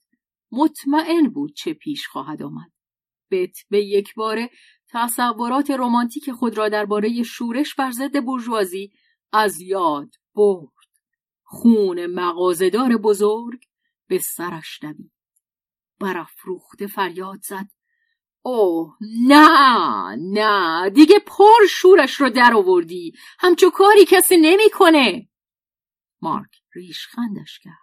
مطمئن 0.51 1.29
بود 1.29 1.53
چه 1.53 1.73
پیش 1.73 2.07
خواهد 2.07 2.43
آمد. 2.43 2.71
بت 3.31 3.57
به 3.69 3.85
یک 3.85 4.13
باره 4.15 4.49
تصورات 4.93 5.71
رمانتیک 5.71 6.31
خود 6.31 6.57
را 6.57 6.69
درباره 6.69 7.23
شورش 7.23 7.75
بر 7.75 7.91
ضد 7.91 8.23
بورژوازی 8.23 8.91
از 9.33 9.61
یاد 9.61 10.15
برد. 10.35 10.69
خون 11.43 12.05
مغازدار 12.05 12.97
بزرگ 12.97 13.65
به 14.07 14.19
سرش 14.19 14.79
دوید. 14.81 15.11
برافروخته 15.99 16.87
فریاد 16.87 17.41
زد. 17.41 17.67
اوه 18.41 18.97
نه 19.27 20.15
نه 20.15 20.89
دیگه 20.89 21.19
پر 21.19 21.65
شورش 21.69 22.13
رو 22.13 22.29
در 22.29 22.53
آوردی. 22.53 23.13
همچو 23.39 23.69
کاری 23.69 24.05
کسی 24.05 24.37
نمی‌کنه. 24.37 25.29
مارک 26.21 26.51
ریشخندش 26.75 27.59
کرد. 27.59 27.80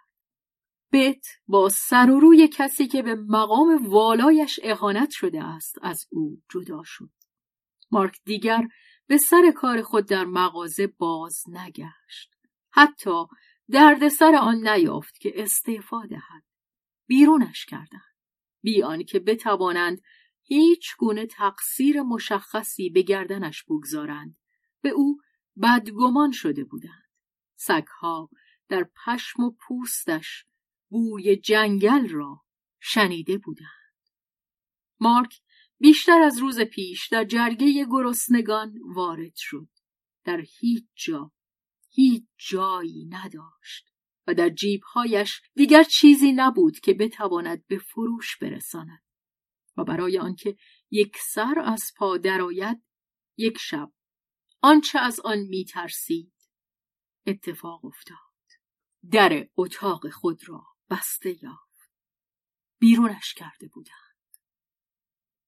بت 0.91 1.25
با 1.47 1.69
سر 1.69 2.09
و 2.09 2.19
روی 2.19 2.47
کسی 2.47 2.87
که 2.87 3.01
به 3.01 3.15
مقام 3.15 3.89
والایش 3.89 4.59
اهانت 4.63 5.09
شده 5.11 5.43
است 5.43 5.75
از 5.81 6.07
او 6.11 6.41
جدا 6.49 6.81
شد. 6.85 7.09
مارک 7.91 8.19
دیگر 8.25 8.67
به 9.07 9.17
سر 9.17 9.51
کار 9.55 9.81
خود 9.81 10.05
در 10.05 10.25
مغازه 10.25 10.87
باز 10.87 11.43
نگشت. 11.47 12.35
حتی 12.71 13.25
دردسر 13.71 14.35
آن 14.35 14.67
نیافت 14.67 15.19
که 15.19 15.33
استعفا 15.35 16.05
دهد. 16.05 16.43
بیرونش 17.07 17.65
کردند. 17.65 18.01
بی 18.61 19.03
که 19.07 19.19
بتوانند 19.19 20.01
هیچ 20.41 20.97
گونه 20.97 21.25
تقصیر 21.25 22.01
مشخصی 22.01 22.89
به 22.89 23.01
گردنش 23.01 23.63
بگذارند 23.63 24.37
به 24.81 24.89
او 24.89 25.17
بدگمان 25.61 26.31
شده 26.31 26.63
بودند. 26.63 27.09
سگها 27.55 28.29
در 28.69 28.89
پشم 29.05 29.43
و 29.43 29.51
پوستش 29.51 30.45
بوی 30.89 31.35
جنگل 31.35 32.09
را 32.09 32.41
شنیده 32.79 33.37
بودند. 33.37 33.69
مارک 34.99 35.41
بیشتر 35.79 36.21
از 36.21 36.37
روز 36.37 36.59
پیش 36.59 37.07
در 37.07 37.23
جرگه 37.23 37.85
گرسنگان 37.89 38.73
وارد 38.95 39.35
شد. 39.35 39.69
در 40.23 40.41
هیچ 40.59 40.85
جا 40.95 41.31
هیچ 41.89 42.23
جایی 42.49 43.05
نداشت 43.05 43.85
و 44.27 44.33
در 44.33 44.49
جیبهایش 44.49 45.41
دیگر 45.55 45.83
چیزی 45.83 46.31
نبود 46.31 46.79
که 46.79 46.93
بتواند 46.93 47.67
به 47.67 47.77
فروش 47.77 48.37
برساند 48.37 49.03
و 49.77 49.83
برای 49.83 50.19
آنکه 50.19 50.57
یک 50.91 51.17
سر 51.17 51.59
از 51.65 51.83
پا 51.97 52.17
درآید 52.17 52.83
یک 53.37 53.57
شب 53.57 53.91
آنچه 54.61 54.99
از 54.99 55.19
آن 55.19 55.37
میترسید 55.37 56.33
اتفاق 57.25 57.85
افتاد. 57.85 58.17
در 59.11 59.49
اتاق 59.57 60.09
خود 60.09 60.49
را 60.49 60.65
بسته 60.89 61.43
یافت. 61.43 61.91
بیرونش 62.79 63.33
کرده 63.33 63.67
بودند. 63.67 63.95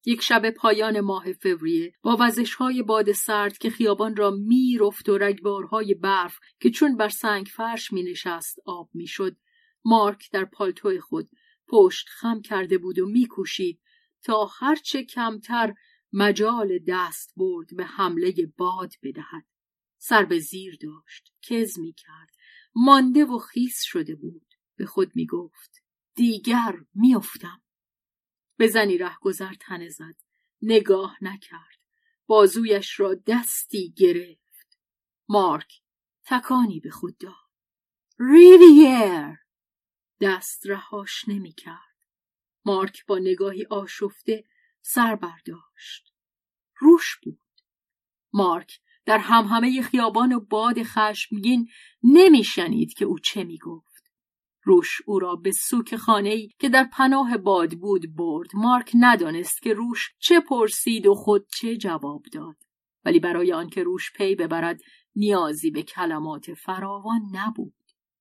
یک 0.06 0.22
شب 0.22 0.50
پایان 0.50 1.00
ماه 1.00 1.34
فوریه 1.34 1.94
با 2.02 2.18
وزش 2.20 2.54
های 2.54 2.84
باد 2.84 3.12
سرد 3.12 3.58
که 3.58 3.70
خیابان 3.70 4.16
را 4.16 4.32
می‌رفت 4.32 5.10
و 5.10 5.18
رگبارهای 5.18 5.94
برف 5.94 6.40
که 6.60 6.70
چون 6.70 6.98
بر 6.98 7.10
سنگ 7.10 7.46
فرش 7.46 7.94
می 7.94 8.04
نشست 8.04 8.60
آب 8.66 8.90
می 8.94 9.08
شد 9.08 9.38
مارک 9.86 10.32
در 10.32 10.46
پالتو 10.46 11.00
خود 11.00 11.30
پشت 11.68 12.08
خم 12.10 12.42
کرده 12.42 12.78
بود 12.78 13.00
و 13.00 13.06
میکوشید 13.06 13.82
تا 14.24 14.46
هرچه 14.46 15.04
کمتر 15.04 15.74
مجال 16.14 16.80
دست 16.88 17.34
برد 17.38 17.76
به 17.76 17.86
حمله 17.86 18.34
باد 18.58 18.94
بدهد. 19.04 19.46
سر 19.98 20.26
به 20.26 20.40
زیر 20.40 20.78
داشت 20.82 21.34
کز 21.42 21.80
می 21.80 21.94
کرد 21.94 22.30
مانده 22.76 23.26
و 23.26 23.38
خیس 23.38 23.82
شده 23.84 24.16
بود. 24.16 24.51
به 24.82 24.88
خود 24.88 25.16
می 25.16 25.26
گفت 25.26 25.84
دیگر 26.16 26.76
میافتم. 26.94 27.62
به 28.58 28.68
زنی 28.68 28.98
رهگذر 28.98 29.54
تنه 29.54 29.90
زد. 29.90 30.16
نگاه 30.62 31.18
نکرد. 31.22 31.80
بازویش 32.28 33.00
را 33.00 33.16
دستی 33.16 33.94
گرفت. 33.98 34.80
مارک 35.30 35.82
تکانی 36.26 36.80
به 36.80 36.90
خود 36.90 37.18
داد. 37.18 37.52
ریویر! 38.20 39.38
دست 40.22 40.68
رهاش 40.68 41.28
نمی 41.28 41.54
کرد 41.54 41.98
مارک 42.66 43.06
با 43.06 43.20
نگاهی 43.20 43.66
آشفته 43.66 44.46
سر 44.82 45.16
برداشت. 45.16 46.14
روش 46.78 47.18
بود. 47.24 47.42
مارک 48.34 48.80
در 49.06 49.18
همهمه 49.18 49.82
خیابان 49.82 50.34
و 50.34 50.40
باد 50.40 50.84
خشمگین 50.84 51.70
نمیشنید 52.04 52.94
که 52.94 53.06
او 53.06 53.20
چه 53.20 53.44
می‌گفت. 53.44 53.91
روش 54.64 55.02
او 55.06 55.20
را 55.20 55.36
به 55.36 55.52
سوک 55.52 55.96
خانه 55.96 56.48
که 56.48 56.70
در 56.70 56.90
پناه 56.94 57.38
باد 57.38 57.72
بود 57.72 58.16
برد. 58.16 58.50
مارک 58.54 58.92
ندانست 59.00 59.62
که 59.62 59.74
روش 59.74 60.14
چه 60.20 60.40
پرسید 60.40 61.08
و 61.08 61.16
خود 61.16 61.48
چه 61.60 61.78
جواب 61.78 62.24
داد. 62.34 62.56
ولی 63.06 63.20
برای 63.20 63.54
آنکه 63.54 63.84
روش 63.84 64.12
پی 64.14 64.36
ببرد 64.36 64.82
نیازی 65.16 65.72
به 65.72 65.84
کلمات 65.84 66.54
فراوان 66.54 67.22
نبود. 67.32 67.74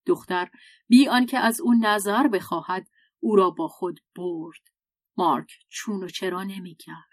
دختر 0.07 0.51
بی 0.89 1.09
آنکه 1.09 1.39
از 1.39 1.61
او 1.61 1.75
نظر 1.81 2.29
بخواهد 2.29 2.89
او 3.21 3.37
را 3.37 3.51
با 3.51 3.69
خود 3.69 4.01
برد. 4.17 4.61
مارک 5.17 5.53
چون 5.69 6.05
و 6.05 6.09
چرا 6.09 6.43
نمی‌کرد. 6.43 7.11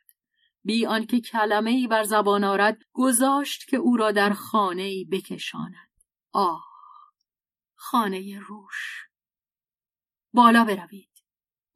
بی 0.63 0.85
آنکه 0.85 1.21
کلمه 1.21 1.69
ای 1.69 1.87
بر 1.87 2.03
زبان 2.03 2.43
آرد 2.43 2.77
گذاشت 2.93 3.67
که 3.69 3.77
او 3.77 3.97
را 3.97 4.11
در 4.11 4.33
خانه 4.33 4.83
ای 4.83 5.05
بکشاند. 5.05 5.91
آه! 6.31 6.63
خانه 7.75 8.39
روش. 8.39 9.06
بالا 10.37 10.63
بروید. 10.63 11.23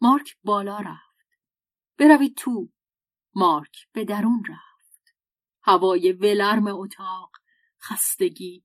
مارک 0.01 0.35
بالا 0.43 0.77
رفت. 0.77 1.39
بروید 1.97 2.35
تو. 2.35 2.69
مارک 3.35 3.87
به 3.93 4.05
درون 4.05 4.43
رفت. 4.49 5.15
هوای 5.61 6.11
ولرم 6.11 6.67
اتاق 6.67 7.31
خستگی 7.81 8.63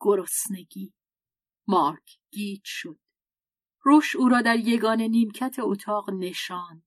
گرسنگی. 0.00 0.94
مارک 1.66 2.18
گیج 2.30 2.60
شد. 2.64 2.98
روش 3.82 4.16
او 4.16 4.28
را 4.28 4.42
در 4.42 4.56
یگان 4.56 5.00
نیمکت 5.00 5.56
اتاق 5.58 6.10
نشاند. 6.10 6.84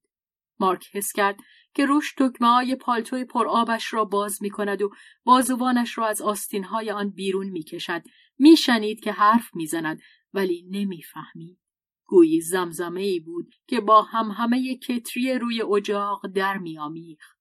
مارک 0.59 0.89
حس 0.93 1.11
کرد 1.15 1.39
که 1.73 1.85
روش 1.85 2.13
دکمه 2.17 2.47
های 2.47 2.75
پالتوی 2.75 3.25
پرآبش 3.25 3.93
را 3.93 4.05
باز 4.05 4.41
می 4.41 4.49
کند 4.49 4.81
و 4.81 4.89
بازوانش 5.23 5.97
را 5.97 6.07
از 6.07 6.21
آستین 6.21 6.63
های 6.63 6.91
آن 6.91 7.09
بیرون 7.09 7.47
می 7.47 7.63
کشد. 7.63 8.03
می 8.39 8.57
شنید 8.57 8.99
که 8.99 9.11
حرف 9.11 9.55
می 9.55 9.67
زند 9.67 10.01
ولی 10.33 10.67
نمی 10.71 11.01
فهمید. 11.01 11.66
گویی 12.07 12.41
زمزمه 12.41 13.01
ای 13.01 13.19
بود 13.19 13.55
که 13.67 13.81
با 13.81 14.01
هم 14.01 14.31
همه 14.31 14.77
کتری 14.77 15.39
روی 15.39 15.61
اجاق 15.61 16.27
در 16.27 16.57
میآمیخت. 16.57 17.37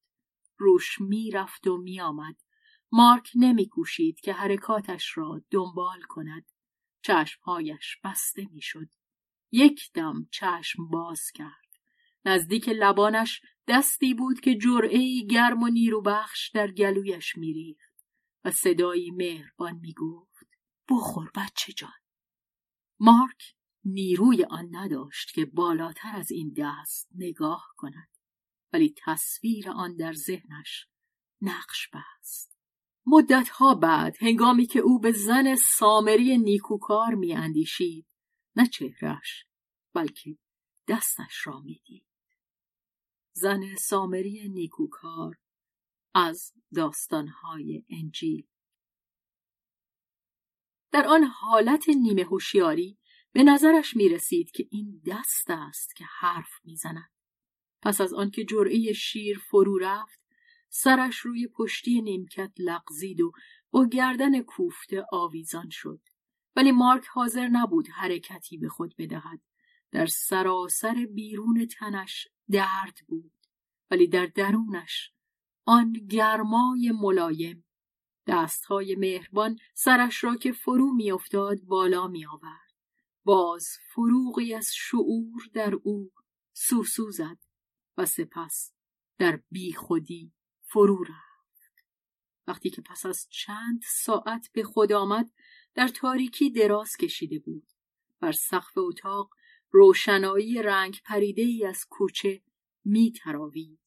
روش 0.57 1.01
می‌رفت 1.01 1.67
و 1.67 1.77
میآمد. 1.77 2.35
مارک 2.91 3.29
نمیکوشید 3.35 4.19
که 4.19 4.33
حرکاتش 4.33 5.17
را 5.17 5.41
دنبال 5.51 6.01
کند. 6.07 6.51
چشمهایش 7.01 7.97
بسته 8.03 8.47
می‌شد. 8.51 8.89
یک 9.51 9.91
دم 9.93 10.27
چشم 10.31 10.89
باز 10.89 11.21
کرد. 11.33 11.67
نزدیک 12.25 12.69
لبانش 12.69 13.41
دستی 13.67 14.13
بود 14.13 14.39
که 14.39 14.57
جرعه 14.57 15.21
گرم 15.29 15.63
و 15.63 15.67
نیرو 15.67 16.01
بخش 16.01 16.49
در 16.49 16.71
گلویش 16.71 17.37
میریخت 17.37 18.05
و 18.43 18.51
صدایی 18.51 19.11
مهربان 19.11 19.79
می‌گفت 19.81 20.47
بخور 20.89 21.31
بچه 21.35 21.73
جان. 21.73 21.99
مارک 22.99 23.56
نیروی 23.87 24.43
آن 24.43 24.75
نداشت 24.75 25.33
که 25.33 25.45
بالاتر 25.45 26.15
از 26.15 26.31
این 26.31 26.53
دست 26.57 27.09
نگاه 27.15 27.73
کند 27.77 28.09
ولی 28.73 28.95
تصویر 29.05 29.69
آن 29.69 29.95
در 29.95 30.13
ذهنش 30.13 30.87
نقش 31.41 31.89
بست. 31.93 32.57
مدتها 33.05 33.75
بعد 33.75 34.15
هنگامی 34.21 34.65
که 34.65 34.79
او 34.79 34.99
به 34.99 35.11
زن 35.11 35.55
سامری 35.55 36.37
نیکوکار 36.37 37.13
میاندیشید 37.13 38.07
نه 38.55 38.67
چهرش 38.67 39.45
بلکه 39.93 40.37
دستش 40.87 41.47
را 41.47 41.59
می‌دید. 41.59 42.05
زن 43.33 43.75
سامری 43.75 44.49
نیکوکار 44.49 45.37
از 46.15 46.53
داستانهای 46.75 47.85
انجیل. 47.89 48.47
در 50.91 51.07
آن 51.07 51.23
حالت 51.23 51.89
نیمه 51.89 52.23
هوشیاری 52.23 52.97
به 53.37 53.43
نظرش 53.43 53.95
می 53.95 54.09
رسید 54.09 54.51
که 54.51 54.67
این 54.71 55.01
دست 55.05 55.49
است 55.49 55.95
که 55.95 56.05
حرف 56.19 56.49
می‌زند. 56.63 57.11
پس 57.81 58.01
از 58.01 58.13
آنکه 58.13 58.45
جرعه 58.45 58.93
شیر 58.93 59.37
فرو 59.37 59.77
رفت 59.77 60.19
سرش 60.69 61.17
روی 61.17 61.47
پشتی 61.47 62.01
نیمکت 62.01 62.51
لغزید 62.59 63.21
و 63.21 63.31
با 63.71 63.85
گردن 63.85 64.41
کوفته 64.41 65.05
آویزان 65.11 65.69
شد 65.69 66.01
ولی 66.55 66.71
مارک 66.71 67.05
حاضر 67.07 67.47
نبود 67.47 67.87
حرکتی 67.87 68.57
به 68.57 68.69
خود 68.69 68.95
بدهد 68.97 69.41
در 69.91 70.05
سراسر 70.05 71.07
بیرون 71.13 71.67
تنش 71.67 72.27
درد 72.51 72.97
بود 73.07 73.33
ولی 73.91 74.07
در 74.07 74.25
درونش 74.25 75.11
آن 75.65 75.93
گرمای 75.93 76.91
ملایم 77.01 77.65
دستهای 78.27 78.95
مهربان 78.95 79.57
سرش 79.73 80.23
را 80.23 80.35
که 80.35 80.51
فرو 80.51 80.93
میافتاد 80.93 81.61
بالا 81.61 82.07
می 82.07 82.25
آورد. 82.25 82.66
باز 83.27 83.67
فروغی 83.93 84.53
از 84.53 84.69
شعور 84.75 85.41
در 85.53 85.75
او 85.83 86.11
سوسو 86.53 87.11
زد 87.11 87.37
و 87.97 88.05
سپس 88.05 88.73
در 89.17 89.41
بیخودی 89.51 90.33
فرو 90.61 91.03
رفت. 91.03 91.85
وقتی 92.47 92.69
که 92.69 92.81
پس 92.81 93.05
از 93.05 93.27
چند 93.29 93.81
ساعت 93.85 94.49
به 94.53 94.63
خود 94.63 94.91
آمد 94.91 95.31
در 95.75 95.87
تاریکی 95.87 96.49
دراز 96.49 96.97
کشیده 96.97 97.39
بود. 97.39 97.67
بر 98.19 98.31
سقف 98.31 98.77
اتاق 98.77 99.29
روشنایی 99.71 100.61
رنگ 100.61 101.01
پریده 101.05 101.41
ای 101.41 101.65
از 101.65 101.85
کوچه 101.89 102.41
می 102.85 103.11
تراوید. 103.11 103.79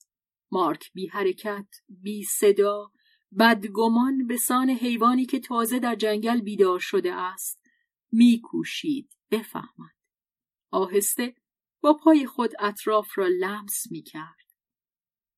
مارک 0.50 0.92
بی 0.92 1.06
حرکت 1.06 1.68
بی 1.88 2.24
صدا 2.24 2.92
بدگمان 3.38 4.26
به 4.26 4.36
سان 4.36 4.70
حیوانی 4.70 5.26
که 5.26 5.40
تازه 5.40 5.78
در 5.78 5.94
جنگل 5.94 6.40
بیدار 6.40 6.78
شده 6.78 7.14
است 7.14 7.60
میکوشید. 8.12 9.19
بفهمد 9.30 9.94
آهسته 10.70 11.34
با 11.80 11.94
پای 11.94 12.26
خود 12.26 12.50
اطراف 12.58 13.18
را 13.18 13.28
لمس 13.40 13.90
می 13.90 14.02
کرد. 14.02 14.50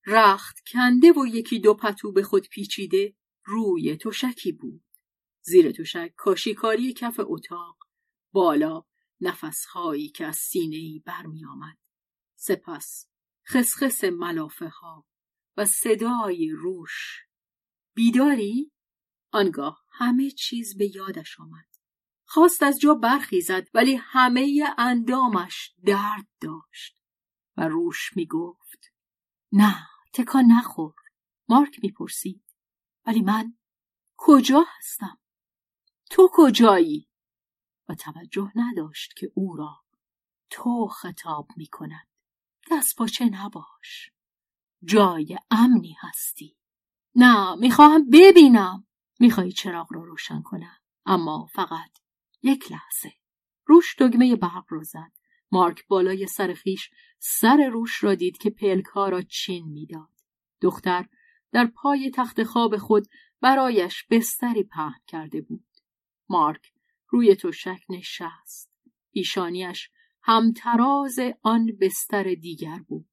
رخت 0.05 0.59
کنده 0.67 1.11
و 1.11 1.25
یکی 1.25 1.59
دو 1.59 1.73
پتو 1.73 2.11
به 2.11 2.23
خود 2.23 2.47
پیچیده 2.47 3.15
روی 3.45 3.97
تشکی 3.97 4.51
بود. 4.51 4.83
زیر 5.41 5.71
تشک 5.71 6.13
کاشیکاری 6.17 6.93
کف 6.93 7.19
اتاق. 7.19 7.77
بالا 8.31 8.83
نفسهایی 9.21 10.09
که 10.09 10.25
از 10.25 10.35
سینه 10.35 10.75
ای 10.75 11.03
برمی 11.05 11.45
آمد. 11.45 11.77
سپس 12.35 13.07
خسخس 13.47 14.03
ملافه 14.03 14.67
ها. 14.67 15.07
و 15.57 15.65
صدای 15.65 16.49
روش 16.49 17.25
بیداری؟ 17.95 18.71
آنگاه 19.31 19.85
همه 19.91 20.31
چیز 20.31 20.77
به 20.77 20.95
یادش 20.95 21.39
آمد. 21.39 21.72
خواست 22.33 22.63
از 22.63 22.79
جا 22.79 22.93
برخیزد 22.95 23.67
ولی 23.73 23.95
همه 23.95 24.73
اندامش 24.77 25.73
درد 25.85 26.27
داشت. 26.41 27.01
و 27.57 27.67
روش 27.67 28.11
می 28.15 28.27
گفت 28.27 28.93
نه 29.51 29.87
تکان 30.13 30.45
نخور. 30.45 30.93
مارک 31.49 31.79
می‌پرسید 31.83 32.43
ولی 33.05 33.21
من 33.21 33.57
کجا 34.17 34.65
هستم؟ 34.77 35.19
تو 36.09 36.29
کجایی؟ 36.33 37.09
و 37.89 37.95
توجه 37.95 38.51
نداشت 38.55 39.13
که 39.17 39.31
او 39.35 39.55
را 39.55 39.83
تو 40.49 40.87
خطاب 40.87 41.47
می 41.57 41.67
کند 41.67 42.07
دست 42.71 42.95
پاچه 42.95 43.25
نباش. 43.25 44.11
جای 44.83 45.37
امنی 45.51 45.95
هستی. 45.99 46.57
نه 47.15 47.55
می‌خواهم 47.55 48.09
ببینم. 48.09 48.87
میخوایی 49.19 49.51
چراغ 49.51 49.93
را 49.93 50.03
روشن 50.03 50.41
کنم. 50.41 50.77
اما 51.05 51.45
فقط 51.53 52.02
یک 52.43 52.71
لحظه. 52.71 53.13
روش 53.65 53.95
دگمه 53.99 54.35
برق 54.35 54.65
رو 54.69 54.83
زد. 54.83 55.11
مارک 55.51 55.87
بالای 55.87 56.27
سر 56.27 56.53
خیش 56.53 56.89
سر 57.19 57.69
روش 57.73 58.03
را 58.03 58.15
دید 58.15 58.37
که 58.37 58.49
پلک 58.49 58.85
ها 58.85 59.09
را 59.09 59.21
چین 59.21 59.67
می‌داد. 59.67 60.09
دختر 60.61 61.05
در 61.51 61.65
پای 61.65 62.11
تخت 62.15 62.43
خواب 62.43 62.77
خود 62.77 63.07
برایش 63.41 64.03
بستری 64.09 64.63
پهن 64.63 64.99
کرده 65.07 65.41
بود. 65.41 65.67
مارک 66.29 66.73
روی 67.09 67.35
تشک 67.35 67.81
نشست. 67.89 68.71
ایشانیش 69.11 69.89
همتراز 70.23 71.19
آن 71.41 71.67
بستر 71.81 72.23
دیگر 72.23 72.79
بود. 72.87 73.09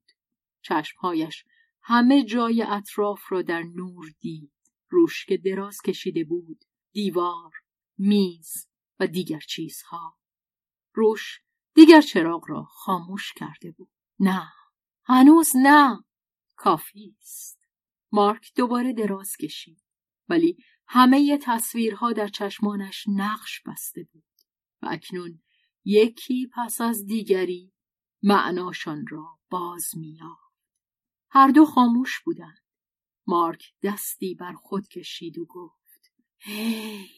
چشمهایش 0.62 1.44
همه 1.82 2.24
جای 2.24 2.62
اطراف 2.62 3.20
را 3.32 3.42
در 3.42 3.62
نور 3.62 4.06
دید. 4.20 4.52
روش 4.88 5.26
که 5.26 5.36
دراز 5.36 5.76
کشیده 5.86 6.24
بود. 6.24 6.64
دیوار 6.92 7.50
میز 7.98 8.69
و 9.00 9.06
دیگر 9.06 9.40
چیزها. 9.40 10.18
روش 10.94 11.40
دیگر 11.74 12.00
چراغ 12.00 12.44
را 12.48 12.62
خاموش 12.62 13.32
کرده 13.32 13.70
بود. 13.70 13.90
نه 14.18 14.52
هنوز 15.04 15.50
نه. 15.54 16.04
کافی 16.56 17.16
است. 17.20 17.68
مارک 18.12 18.52
دوباره 18.56 18.92
دراز 18.92 19.36
کشید. 19.36 19.82
ولی 20.28 20.64
همه 20.86 21.38
تصویرها 21.42 22.12
در 22.12 22.28
چشمانش 22.28 23.04
نقش 23.08 23.62
بسته 23.66 24.04
بود. 24.12 24.24
و 24.82 24.88
اکنون 24.90 25.42
یکی 25.84 26.50
پس 26.54 26.80
از 26.80 27.06
دیگری 27.06 27.72
معناشان 28.22 29.06
را 29.10 29.38
باز 29.50 29.90
میافت 29.96 30.50
هر 31.30 31.48
دو 31.48 31.64
خاموش 31.64 32.20
بودند. 32.20 32.64
مارک 33.26 33.72
دستی 33.82 34.34
بر 34.34 34.52
خود 34.52 34.88
کشید 34.88 35.38
و 35.38 35.44
گفت 35.44 36.12
هی 36.38 37.10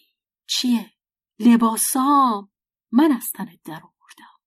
چیه؟ 0.47 0.93
لباسام 1.39 2.51
من 2.93 3.13
از 3.13 3.31
تنت 3.35 3.61
در 3.65 3.81
آوردم. 3.83 4.39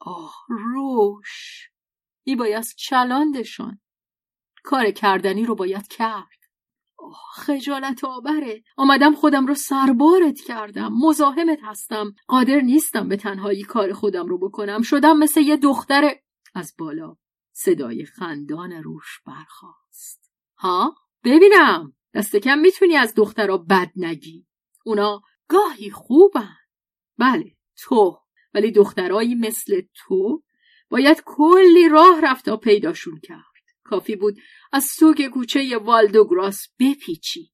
آه 0.00 0.34
روش. 0.48 1.68
باید 2.38 2.64
چلاندشان. 2.76 3.80
کار 4.64 4.90
کردنی 4.90 5.46
رو 5.46 5.54
باید 5.54 5.88
کرد. 5.88 6.26
خجالت 7.34 8.04
آبره 8.04 8.62
آمدم 8.76 9.14
خودم 9.14 9.46
رو 9.46 9.54
سربارت 9.54 10.40
کردم. 10.40 10.92
مزاحمت 10.92 11.58
هستم. 11.62 12.14
قادر 12.26 12.60
نیستم 12.60 13.08
به 13.08 13.16
تنهایی 13.16 13.62
کار 13.62 13.92
خودم 13.92 14.26
رو 14.26 14.38
بکنم. 14.38 14.82
شدم 14.82 15.18
مثل 15.18 15.40
یه 15.40 15.56
دختر. 15.56 16.14
از 16.54 16.74
بالا 16.78 17.16
صدای 17.52 18.04
خندان 18.04 18.72
روش 18.72 19.20
برخاست. 19.26 20.32
ها؟ 20.56 20.94
ببینم. 21.24 21.92
دست 22.14 22.36
کم 22.36 22.58
می‌تونی 22.58 22.96
از 22.96 23.14
دخترها 23.14 23.58
بد 23.58 23.90
نگی. 23.96 24.46
اونا 24.84 25.22
گاهی 25.48 25.90
خوبن. 25.90 26.56
بله 27.18 27.56
تو. 27.76 28.18
ولی 28.54 28.70
دخترایی 28.70 29.34
مثل 29.34 29.82
تو 29.94 30.42
باید 30.88 31.22
کلی 31.26 31.88
راه 31.88 32.20
رفت 32.22 32.44
تا 32.44 32.56
پیداشون 32.56 33.20
کرد. 33.20 33.42
کافی 33.84 34.16
بود 34.16 34.40
از 34.72 34.84
سوگ 34.84 35.28
کوچه 35.28 35.78
والدوگراس 35.78 36.68
بپیچی. 36.78 37.52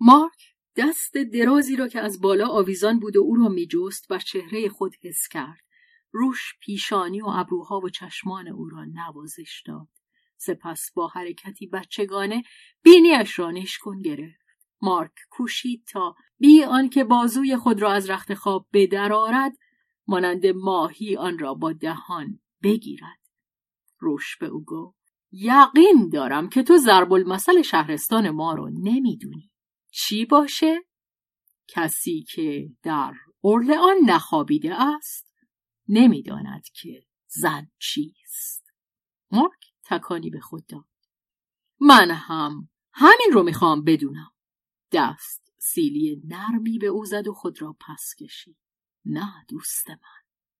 مارک 0.00 0.42
دست 0.76 1.16
درازی 1.16 1.76
را 1.76 1.88
که 1.88 2.00
از 2.00 2.20
بالا 2.20 2.48
آویزان 2.48 3.00
بود 3.00 3.16
و 3.16 3.20
او 3.20 3.36
را 3.36 3.48
میجست 3.48 4.08
بر 4.08 4.18
چهره 4.18 4.68
خود 4.68 4.94
حس 5.02 5.28
کرد. 5.30 5.60
روش 6.12 6.54
پیشانی 6.60 7.20
و 7.20 7.26
ابروها 7.28 7.78
و 7.78 7.88
چشمان 7.88 8.48
او 8.48 8.68
را 8.68 8.84
نوازش 8.84 9.62
داد. 9.66 9.88
سپس 10.36 10.92
با 10.94 11.08
حرکتی 11.08 11.66
بچگانه 11.66 12.42
بینیش 12.82 13.38
را 13.38 13.50
نشکن 13.50 14.02
گرفت. 14.02 14.47
مارک 14.82 15.12
کوشید 15.30 15.84
تا 15.86 16.14
بی 16.38 16.64
آنکه 16.64 17.04
بازوی 17.04 17.56
خود 17.56 17.82
را 17.82 17.92
از 17.92 18.10
رخت 18.10 18.34
خواب 18.34 18.66
بدرآرد 18.72 19.52
مانند 20.06 20.46
ماهی 20.46 21.16
آن 21.16 21.38
را 21.38 21.54
با 21.54 21.72
دهان 21.72 22.40
بگیرد. 22.62 23.20
روش 23.98 24.36
به 24.40 24.46
او 24.46 24.64
گفت 24.64 24.98
یقین 25.32 26.08
دارم 26.12 26.48
که 26.48 26.62
تو 26.62 26.76
ضرب 26.76 27.12
المثل 27.12 27.62
شهرستان 27.62 28.30
ما 28.30 28.54
رو 28.54 28.70
نمی‌دونی. 28.70 29.50
چی 29.90 30.24
باشه؟ 30.24 30.84
کسی 31.68 32.22
که 32.22 32.68
در 32.82 33.14
اورلئان 33.40 33.96
نخوابیده 34.06 34.82
است 34.82 35.34
نمی‌داند 35.88 36.62
که 36.74 37.02
زن 37.26 37.66
چیست. 37.78 38.64
مارک 39.30 39.64
تکانی 39.84 40.30
به 40.30 40.40
خود 40.40 40.66
داد. 40.66 40.84
من 41.80 42.10
هم 42.10 42.68
همین 42.92 43.30
رو 43.32 43.42
می‌خوام 43.42 43.84
بدونم. 43.84 44.30
دست 44.92 45.52
سیلی 45.58 46.22
نرمی 46.24 46.78
به 46.78 46.86
او 46.86 47.04
زد 47.04 47.28
و 47.28 47.32
خود 47.32 47.62
را 47.62 47.76
پس 47.80 48.14
کشید. 48.18 48.56
نه 49.04 49.44
دوست 49.48 49.90
من. 49.90 49.96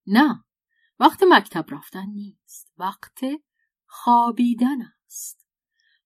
نه. 0.06 0.44
وقت 0.98 1.22
مکتب 1.22 1.64
رفتن 1.68 2.06
نیست. 2.06 2.72
وقت 2.78 3.20
خوابیدن 3.86 4.82
است. 5.06 5.46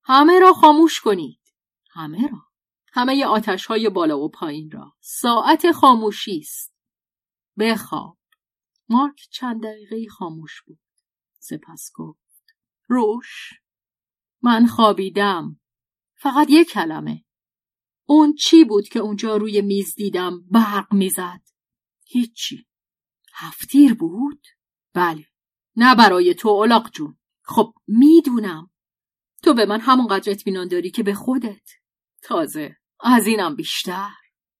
همه 0.02 0.38
را 0.38 0.52
خاموش 0.52 1.00
کنید. 1.00 1.54
همه 1.90 2.28
را. 2.28 2.46
همه 2.92 3.26
آتش 3.26 3.66
های 3.66 3.88
بالا 3.88 4.18
و 4.18 4.28
پایین 4.28 4.70
را. 4.70 4.96
ساعت 5.00 5.72
خاموشی 5.72 6.38
است. 6.38 6.74
بخواب. 7.58 8.18
مارک 8.88 9.28
چند 9.30 9.62
دقیقه 9.62 10.08
خاموش 10.10 10.62
بود. 10.62 10.80
سپس 11.38 11.90
گفت 11.94 12.56
روش 12.88 13.52
من 14.42 14.66
خوابیدم. 14.66 15.60
فقط 16.14 16.46
یک 16.50 16.68
کلمه. 16.68 17.24
اون 18.12 18.34
چی 18.34 18.64
بود 18.64 18.88
که 18.88 18.98
اونجا 18.98 19.36
روی 19.36 19.60
میز 19.60 19.94
دیدم 19.94 20.44
برق 20.50 20.92
می‌زد؟ 20.92 21.42
هیچی. 22.04 22.66
هفتیر 23.34 23.94
بود؟ 23.94 24.46
بله. 24.94 25.26
نه 25.76 25.94
برای 25.94 26.34
تو 26.34 26.48
اولاق 26.48 26.90
جون. 26.90 27.18
خب 27.42 27.74
می‌دونم. 27.86 28.70
تو 29.42 29.54
به 29.54 29.66
من 29.66 29.80
همونقدر 29.80 30.32
اطمینان 30.32 30.68
داری 30.68 30.90
که 30.90 31.02
به 31.02 31.14
خودت. 31.14 31.68
تازه. 32.22 32.76
از 33.00 33.26
اینم 33.26 33.56
بیشتر. 33.56 34.10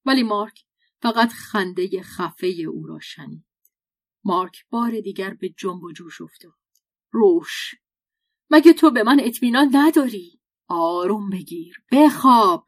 ولی 0.04 0.22
مارک 0.22 0.64
فقط 1.02 1.32
خنده 1.32 2.02
خفه 2.02 2.46
او 2.46 2.86
را 2.86 2.98
شنید. 3.00 3.44
مارک 4.24 4.64
بار 4.70 5.00
دیگر 5.00 5.34
به 5.34 5.48
جنب 5.48 5.82
و 5.82 5.92
جوش 5.92 6.20
افتاد. 6.20 6.58
روش. 7.10 7.74
مگه 8.50 8.72
تو 8.72 8.90
به 8.90 9.02
من 9.02 9.20
اطمینان 9.20 9.70
نداری؟ 9.72 10.40
آروم 10.68 11.30
بگیر. 11.30 11.82
بخواب. 11.92 12.66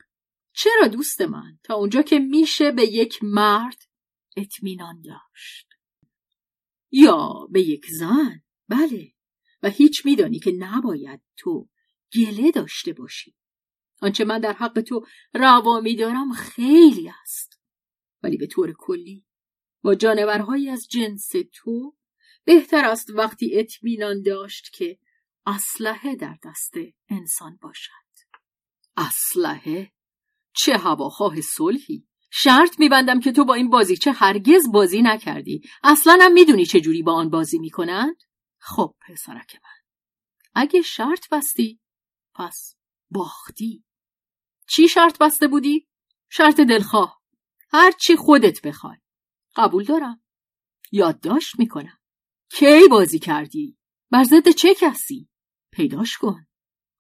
چرا 0.57 0.89
دوست 0.89 1.21
من؟ 1.21 1.59
تا 1.63 1.75
اونجا 1.75 2.03
که 2.03 2.19
میشه 2.19 2.71
به 2.71 2.83
یک 2.83 3.19
مرد 3.23 3.83
اطمینان 4.37 5.03
داشت. 5.03 5.69
یا 6.91 7.49
به 7.51 7.61
یک 7.61 7.87
زن؟ 7.91 8.43
بله. 8.69 9.13
و 9.63 9.71
هیچ 9.71 10.07
میدانی 10.07 10.39
که 10.39 10.53
نباید 10.53 11.21
تو 11.37 11.69
گله 12.15 12.51
داشته 12.51 12.93
باشی. 12.93 13.35
آنچه 14.01 14.25
من 14.25 14.41
در 14.41 14.53
حق 14.53 14.81
تو 14.81 15.07
روا 15.35 15.81
میدارم 15.81 16.33
خیلی 16.33 17.13
است. 17.23 17.61
ولی 18.23 18.37
به 18.37 18.47
طور 18.47 18.75
کلی 18.79 19.27
با 19.83 19.95
جانورهایی 19.95 20.71
از 20.71 20.89
جنس 20.89 21.33
تو 21.53 21.97
بهتر 22.45 22.85
است 22.85 23.11
وقتی 23.11 23.59
اطمینان 23.59 24.23
داشت 24.23 24.73
که 24.73 24.99
اسلحه 25.47 26.17
در 26.17 26.39
دست 26.45 26.75
انسان 27.09 27.59
باشد. 27.63 27.91
اسلحه 28.97 29.93
چه 30.57 30.79
هواخواه 30.79 31.41
صلحی. 31.41 32.07
شرط 32.31 32.81
میبندم 32.81 33.21
که 33.21 33.33
تو 33.33 33.45
با 33.45 33.55
این 33.55 33.71
بازیچه 33.71 34.13
هرگز 34.13 34.73
بازی 34.73 35.03
نکردی. 35.03 35.63
اصلا 35.83 36.19
هم 36.21 36.33
می‌دونی 36.33 36.67
چه 36.67 36.81
جوری 36.81 37.03
با 37.03 37.13
آن 37.13 37.31
بازی 37.31 37.59
می‌کنند؟ 37.59 38.17
خب 38.59 38.95
پسرک 39.01 39.55
من. 39.55 39.85
اگه 40.55 40.83
شرط 40.83 41.29
بستی 41.29 41.81
پس 42.35 42.77
باختی. 43.11 43.85
چی 44.69 44.89
شرط 44.89 45.19
بسته 45.19 45.49
بودی؟ 45.49 45.89
شرط 46.31 46.61
دلخواه. 46.61 47.23
هر 47.73 47.91
چی 47.91 48.17
خودت 48.17 48.63
بخوای. 48.63 48.97
قبول 49.57 49.85
دارم. 49.85 50.23
یادداشت 50.93 51.59
می‌کنم. 51.59 51.99
کی 52.51 52.89
بازی 52.91 53.19
کردی؟ 53.19 53.79
بر 54.11 54.25
ضد 54.25 54.49
چه 54.49 54.75
کسی؟ 54.75 55.29
پیداش 55.73 56.19
کن. 56.19 56.47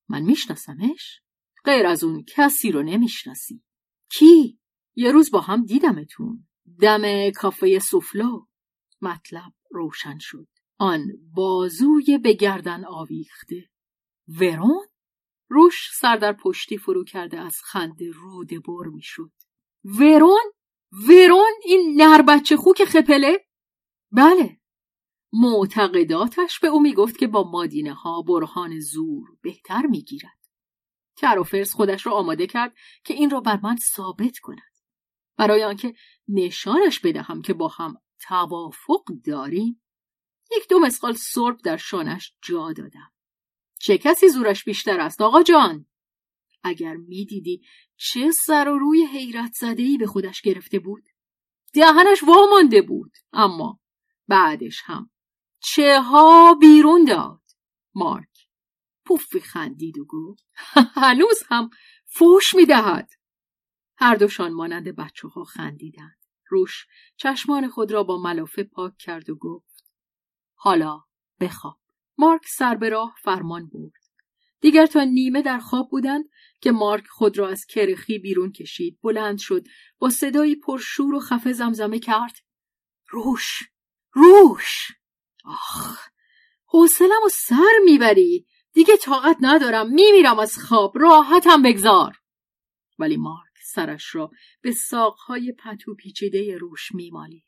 من 0.08 0.22
میشناسمش. 0.22 1.20
غیر 1.64 1.86
از 1.86 2.04
اون 2.04 2.24
کسی 2.28 2.70
رو 2.70 2.82
نمی‌شناسی. 2.82 3.62
کی؟ 4.10 4.58
یه 4.96 5.12
روز 5.12 5.30
با 5.30 5.40
هم 5.40 5.64
دیدمتون. 5.64 6.46
دم 6.80 7.30
کافه 7.30 7.78
سوفلو 7.78 8.46
مطلب 9.02 9.52
روشن 9.70 10.18
شد. 10.20 10.48
آن 10.78 11.00
بازوی 11.34 12.18
به 12.18 12.32
گردن 12.32 12.84
آویخته. 12.84 13.70
ورون؟ 14.28 14.86
روش 15.48 15.90
سر 16.00 16.16
در 16.16 16.32
پشتی 16.32 16.78
فرو 16.78 17.04
کرده 17.04 17.40
از 17.40 17.56
خنده 17.64 18.10
روده 18.10 18.60
بر 18.60 18.88
می‌شد. 18.92 19.32
ورون؟ 19.84 20.52
ورون 21.08 21.52
این 21.64 22.02
نر 22.02 22.22
بچه 22.22 22.56
خوک 22.56 22.84
خپله؟ 22.84 23.46
بله. 24.12 24.60
معتقداتش 25.32 26.58
به 26.60 26.68
او 26.68 26.80
می‌گفت 26.80 27.18
که 27.18 27.26
با 27.26 27.50
مادینه 27.50 27.94
ها 27.94 28.22
برهان 28.22 28.80
زور 28.80 29.28
بهتر 29.42 29.86
می‌گیرد. 29.86 30.43
کرافرس 31.16 31.72
خودش 31.72 32.06
را 32.06 32.12
آماده 32.12 32.46
کرد 32.46 32.74
که 33.04 33.14
این 33.14 33.30
را 33.30 33.40
بر 33.40 33.60
من 33.62 33.76
ثابت 33.76 34.38
کند. 34.38 34.74
برای 35.36 35.64
آنکه 35.64 35.94
نشانش 36.28 37.00
بدهم 37.00 37.42
که 37.42 37.54
با 37.54 37.68
هم 37.68 37.94
توافق 38.20 39.04
داریم 39.24 39.82
یک 40.56 40.68
دو 40.68 40.78
مسقال 40.78 41.12
سرب 41.12 41.56
در 41.64 41.76
شانش 41.76 42.34
جا 42.42 42.72
دادم. 42.72 43.12
چه 43.78 43.98
کسی 43.98 44.28
زورش 44.28 44.64
بیشتر 44.64 45.00
است 45.00 45.20
آقا 45.20 45.42
جان؟ 45.42 45.86
اگر 46.62 46.94
می‌دیدی 46.94 47.62
چه 47.96 48.30
سر 48.30 48.68
و 48.68 48.78
روی 48.78 49.06
حیرت 49.06 49.52
زده 49.52 49.96
به 49.98 50.06
خودش 50.06 50.40
گرفته 50.40 50.78
بود. 50.78 51.04
دهنش 51.72 52.22
وامانده 52.22 52.82
بود 52.82 53.12
اما 53.32 53.80
بعدش 54.28 54.82
هم 54.84 55.10
چه 55.60 56.00
ها 56.00 56.54
بیرون 56.54 57.04
داد. 57.04 57.42
مارک. 57.94 58.33
پوفی 59.06 59.40
خندید 59.40 59.98
و 59.98 60.04
گفت 60.04 60.44
هنوز 61.02 61.42
هم 61.48 61.70
فوش 62.06 62.54
می‌دهد. 62.54 63.10
هر 63.96 64.14
دوشان 64.14 64.52
مانند 64.52 64.96
بچه 64.96 65.28
ها 65.28 65.44
خندیدند. 65.44 66.18
روش 66.48 66.86
چشمان 67.16 67.68
خود 67.68 67.92
را 67.92 68.02
با 68.02 68.22
ملافه 68.22 68.64
پاک 68.64 68.96
کرد 68.98 69.30
و 69.30 69.34
گفت 69.34 69.84
حالا 70.54 71.00
بخواب. 71.40 71.80
مارک 72.18 72.42
سر 72.48 72.74
به 72.74 72.88
راه 72.88 73.14
فرمان 73.22 73.68
برد. 73.68 74.04
دیگر 74.60 74.86
تا 74.86 75.04
نیمه 75.04 75.42
در 75.42 75.58
خواب 75.58 75.90
بودند 75.90 76.24
که 76.60 76.72
مارک 76.72 77.06
خود 77.06 77.38
را 77.38 77.48
از 77.48 77.64
کرخی 77.66 78.18
بیرون 78.18 78.52
کشید. 78.52 78.98
بلند 79.02 79.38
شد 79.38 79.66
با 79.98 80.10
صدایی 80.10 80.56
پرشور 80.56 81.14
و 81.14 81.20
خفه 81.20 81.52
زمزمه 81.52 81.98
کرد. 81.98 82.34
روش! 83.08 83.62
روش! 84.12 84.92
آخ! 85.44 86.08
حوصلم 86.66 87.22
و 87.26 87.28
سر 87.28 87.78
می‌بری! 87.84 88.46
دیگه 88.74 88.96
طاقت 88.96 89.36
ندارم 89.40 89.90
میمیرم 89.90 90.38
از 90.38 90.58
خواب. 90.58 90.92
راحتم 90.98 91.62
بگذار. 91.62 92.16
ولی 92.98 93.16
مارک 93.16 93.52
سرش 93.72 94.14
را 94.14 94.30
به 94.60 94.72
ساقهای 94.72 95.52
پتو 95.52 95.94
پیچیده 95.94 96.56
روش 96.58 96.94
میمالید. 96.94 97.44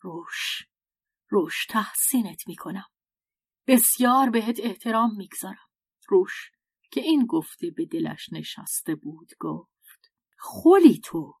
روش. 0.00 0.66
روش 1.28 1.66
تحسینت 1.66 2.48
می‌کنم. 2.48 2.86
بسیار 3.66 4.30
بهت 4.30 4.60
احترام 4.62 5.16
می‌گذارم. 5.16 5.68
روش 6.08 6.50
که 6.90 7.00
این 7.00 7.26
گفته 7.26 7.70
به 7.70 7.84
دلش 7.86 8.32
نشسته 8.32 8.94
بود 8.94 9.30
گفت 9.40 10.12
خولی 10.38 11.00
تو 11.04 11.34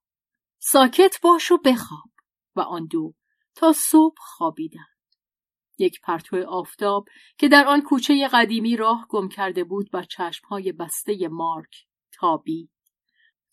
ساکت 0.58 1.20
باش 1.22 1.50
و 1.50 1.58
بخواب. 1.64 2.10
و 2.56 2.60
آن 2.60 2.86
دو 2.86 3.14
تا 3.54 3.72
صبح 3.72 4.16
خوابیدند. 4.18 4.99
یک 5.80 6.00
پرتو 6.00 6.44
آفتاب 6.48 7.04
که 7.38 7.48
در 7.48 7.66
آن 7.66 7.82
کوچه 7.82 8.28
قدیمی 8.28 8.76
راه 8.76 9.06
گم 9.08 9.28
کرده 9.28 9.64
بود 9.64 9.90
بر 9.90 10.02
چشمهای 10.02 10.72
بسته 10.72 11.28
مارک 11.28 11.86
تابید 12.12 12.70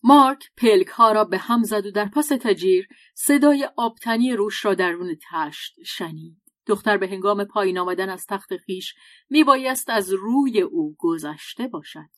مارک 0.04 0.52
پلک 0.58 0.88
ها 0.88 1.12
را 1.12 1.24
به 1.24 1.38
هم 1.38 1.64
زد 1.64 1.86
و 1.86 1.92
در 1.92 2.06
پس 2.06 2.28
تجیر 2.28 2.88
صدای 3.16 3.70
آبتنی 3.78 4.34
روش 4.34 4.66
را 4.66 4.74
درون 4.74 5.18
تشت 5.32 5.76
شنید. 5.86 6.42
دختر 6.66 6.98
به 6.98 7.08
هنگام 7.08 7.44
پایین 7.44 7.78
آمدن 7.78 8.10
از 8.10 8.26
تخت 8.26 8.58
خیش 8.58 8.94
می 9.30 9.44
بایست 9.44 9.90
از 9.90 10.14
روی 10.14 10.62
او 10.62 10.96
گذشته 10.98 11.68
باشد. 11.68 12.10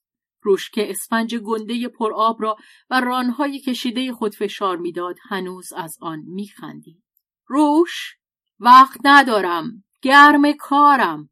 روش 0.42 0.70
که 0.70 0.90
اسفنج 0.90 1.36
گنده 1.36 1.88
پرآب 1.88 2.42
را 2.42 2.56
و 2.90 3.02
رانهای 3.02 3.60
کشیده 3.60 4.14
خود 4.14 4.36
فشار 4.36 4.78
می‌داد 4.78 5.16
هنوز 5.30 5.74
از 5.74 5.98
آن 6.02 6.20
میخندید. 6.28 7.04
روش 7.48 8.16
وقت 8.60 9.00
ندارم 9.04 9.84
گرم 10.02 10.52
کارم. 10.54 11.30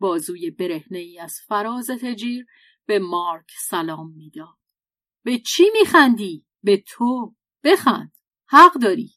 بازوی 0.00 0.50
برهنه 0.50 0.98
ای 0.98 1.18
از 1.18 1.40
فراز 1.48 1.90
تجیر 1.90 2.46
به 2.86 2.98
مارک 2.98 3.50
سلام 3.58 4.12
می‌داد. 4.12 4.58
به 5.24 5.38
چی 5.38 5.64
میخندی؟ 5.72 6.46
به 6.62 6.76
تو. 6.76 7.34
بخند. 7.64 8.12
حق 8.48 8.72
داری. 8.74 9.14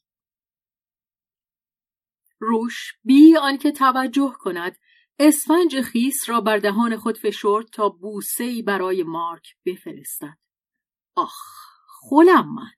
روش 2.38 2.92
بی 3.04 3.36
آنکه 3.36 3.72
توجه 3.72 4.34
کند 4.38 4.76
اسفنج 5.18 5.80
خیس 5.80 6.28
را 6.28 6.40
بر 6.40 6.58
دهان 6.58 6.96
خود 6.96 7.18
فشرد 7.18 7.66
تا 7.66 7.88
بوسه 7.88 8.62
برای 8.62 9.02
مارک 9.02 9.56
بفرستد. 9.66 10.38
آخ 11.16 11.34
خولم 11.86 12.54
من. 12.54 12.72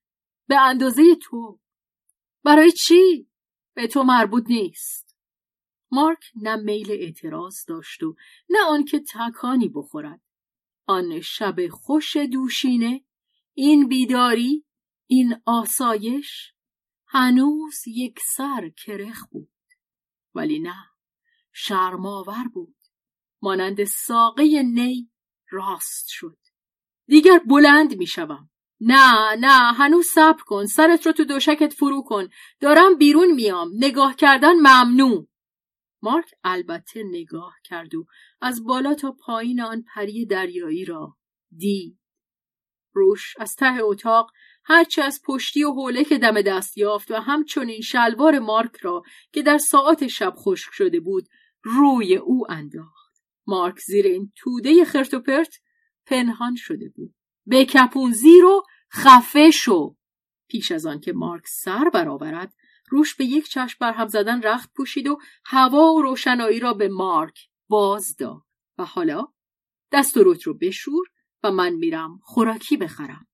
به 0.48 0.60
اندازه 0.60 1.02
تو. 1.22 1.60
برای 2.44 2.72
چی؟ 2.72 3.28
به 3.74 3.86
تو 3.86 4.02
مربوط 4.02 4.44
نیست. 4.48 5.01
مارک 5.92 6.24
نه 6.42 6.56
میل 6.56 6.90
اعتراض 6.90 7.64
داشت 7.68 8.02
و 8.02 8.16
نه 8.50 8.58
آنکه 8.68 9.00
تکانی 9.00 9.68
بخورد. 9.68 10.20
آن 10.86 11.20
شب 11.20 11.68
خوش 11.68 12.16
دوشینه 12.16 13.04
این 13.54 13.88
بیداری 13.88 14.64
این 15.06 15.42
آسایش 15.46 16.52
هنوز 17.06 17.86
یک 17.86 18.20
سر 18.36 18.68
کرخ 18.68 19.26
بود. 19.30 19.52
ولی 20.34 20.58
نه 20.58 20.76
شرماور 21.52 22.48
بود. 22.54 22.76
مانند 23.42 23.84
ساقه 23.84 24.62
نی 24.62 25.10
راست 25.50 26.08
شد. 26.08 26.38
دیگر 27.06 27.38
بلند 27.38 27.96
می‌شوم. 27.96 28.50
نه 28.80 29.34
نه 29.40 29.72
هنوز 29.72 30.06
صبر 30.06 30.42
کن. 30.46 30.66
سرت 30.66 31.06
رو 31.06 31.12
تو 31.12 31.24
دوشکت 31.24 31.72
فرو 31.72 32.02
کن. 32.02 32.28
دارم 32.60 32.94
بیرون 32.94 33.30
میام. 33.32 33.70
نگاه 33.76 34.16
کردن 34.16 34.54
ممنوع. 34.54 35.26
مارک 36.02 36.30
البته 36.44 37.02
نگاه 37.02 37.54
کرد 37.64 37.94
و 37.94 38.06
از 38.40 38.64
بالا 38.64 38.94
تا 38.94 39.12
پایین 39.12 39.60
آن 39.60 39.84
پری 39.94 40.26
دریایی 40.26 40.84
را 40.84 41.16
دید. 41.56 41.98
روش 42.92 43.34
از 43.38 43.54
ته 43.54 43.82
اتاق 43.82 44.30
هرچه 44.64 45.02
از 45.02 45.22
پشتی 45.24 45.64
و 45.64 45.72
حوله 45.72 46.04
که 46.04 46.18
دم 46.18 46.42
دست 46.42 46.78
یافت 46.78 47.10
و 47.10 47.14
همچنین 47.14 47.80
شلوار 47.80 48.38
مارک 48.38 48.76
را 48.76 49.02
که 49.32 49.42
در 49.42 49.58
ساعت 49.58 50.06
شب 50.06 50.34
خشک 50.36 50.68
شده 50.72 51.00
بود 51.00 51.28
روی 51.62 52.16
او 52.16 52.50
انداخت. 52.50 53.22
مارک 53.46 53.78
زیر 53.78 54.06
این 54.06 54.32
توده 54.36 54.84
خرت 54.84 55.14
و 55.14 55.20
پرت 55.20 55.54
پنهان 56.06 56.54
شده 56.56 56.88
بود. 56.88 57.14
به 57.46 57.64
کپون 57.64 58.12
زیر 58.12 58.44
و 58.44 58.62
خفه 58.92 59.50
شو. 59.50 59.96
پیش 60.48 60.72
از 60.72 60.86
آن 60.86 61.00
که 61.00 61.12
مارک 61.12 61.44
سر 61.46 61.90
برآورد 61.94 62.54
روش 62.92 63.14
به 63.14 63.24
یک 63.24 63.48
چشم 63.48 63.76
برهم 63.80 64.08
زدن 64.08 64.42
رخت 64.42 64.72
پوشید 64.72 65.08
و 65.08 65.18
هوا 65.44 65.92
و 65.92 66.02
روشنایی 66.02 66.60
را 66.60 66.74
به 66.74 66.88
مارک 66.88 67.48
باز 67.68 68.16
داد 68.16 68.42
و 68.78 68.84
حالا 68.84 69.28
دست 69.92 70.16
و 70.16 70.22
رو 70.22 70.54
بشور 70.54 71.06
و 71.42 71.50
من 71.50 71.72
میرم 71.72 72.20
خوراکی 72.22 72.76
بخرم. 72.76 73.26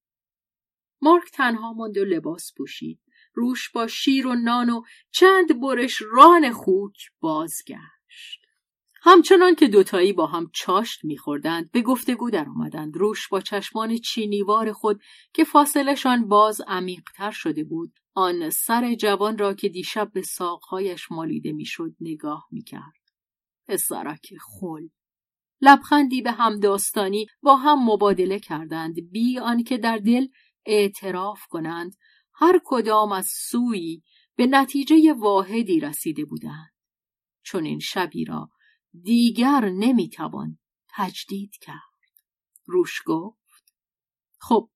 مارک 1.02 1.30
تنها 1.32 1.72
ماند 1.72 1.98
و 1.98 2.04
لباس 2.04 2.52
پوشید. 2.56 3.00
روش 3.34 3.70
با 3.70 3.86
شیر 3.86 4.26
و 4.26 4.34
نان 4.34 4.70
و 4.70 4.82
چند 5.10 5.60
برش 5.60 6.02
ران 6.12 6.52
خوک 6.52 7.10
بازگشت. 7.20 8.47
همچنان 9.02 9.54
که 9.54 9.68
دوتایی 9.68 10.12
با 10.12 10.26
هم 10.26 10.50
چاشت 10.54 11.04
میخوردند 11.04 11.70
به 11.72 11.82
گفتگو 11.82 12.30
در 12.30 12.48
آمدند 12.48 12.96
روش 12.96 13.28
با 13.28 13.40
چشمان 13.40 13.96
چینیوار 13.96 14.72
خود 14.72 15.00
که 15.34 15.44
فاصلشان 15.44 16.28
باز 16.28 16.60
عمیقتر 16.66 17.30
شده 17.30 17.64
بود 17.64 17.92
آن 18.14 18.50
سر 18.50 18.94
جوان 18.94 19.38
را 19.38 19.54
که 19.54 19.68
دیشب 19.68 20.12
به 20.12 20.22
ساقهایش 20.22 21.12
مالیده 21.12 21.52
می‌شد 21.52 21.94
نگاه 22.00 22.46
می‌کرد. 22.50 22.98
پسرک 23.68 24.34
خل! 24.40 24.88
لبخندی 25.60 26.22
به 26.22 26.30
همداستانی 26.30 27.26
با 27.42 27.56
هم 27.56 27.90
مبادله 27.90 28.38
کردند. 28.38 28.94
بی 29.10 29.38
آنکه 29.38 29.78
در 29.78 29.98
دل 29.98 30.26
اعتراف 30.66 31.40
کنند 31.48 31.96
هر 32.34 32.60
کدام 32.64 33.12
از 33.12 33.26
سوی 33.26 34.02
به 34.36 34.46
نتیجه 34.46 35.12
واحدی 35.12 35.80
رسیده 35.80 36.24
بودند. 36.24 36.72
چون 37.42 37.64
این 37.64 37.78
شبی 37.78 38.24
را 38.24 38.50
دیگر 39.02 39.68
نمی‌توان 39.68 40.58
تجدید 40.88 41.56
کرد. 41.60 41.78
روش 42.66 43.02
گفت 43.06 43.74
خب 44.40 44.70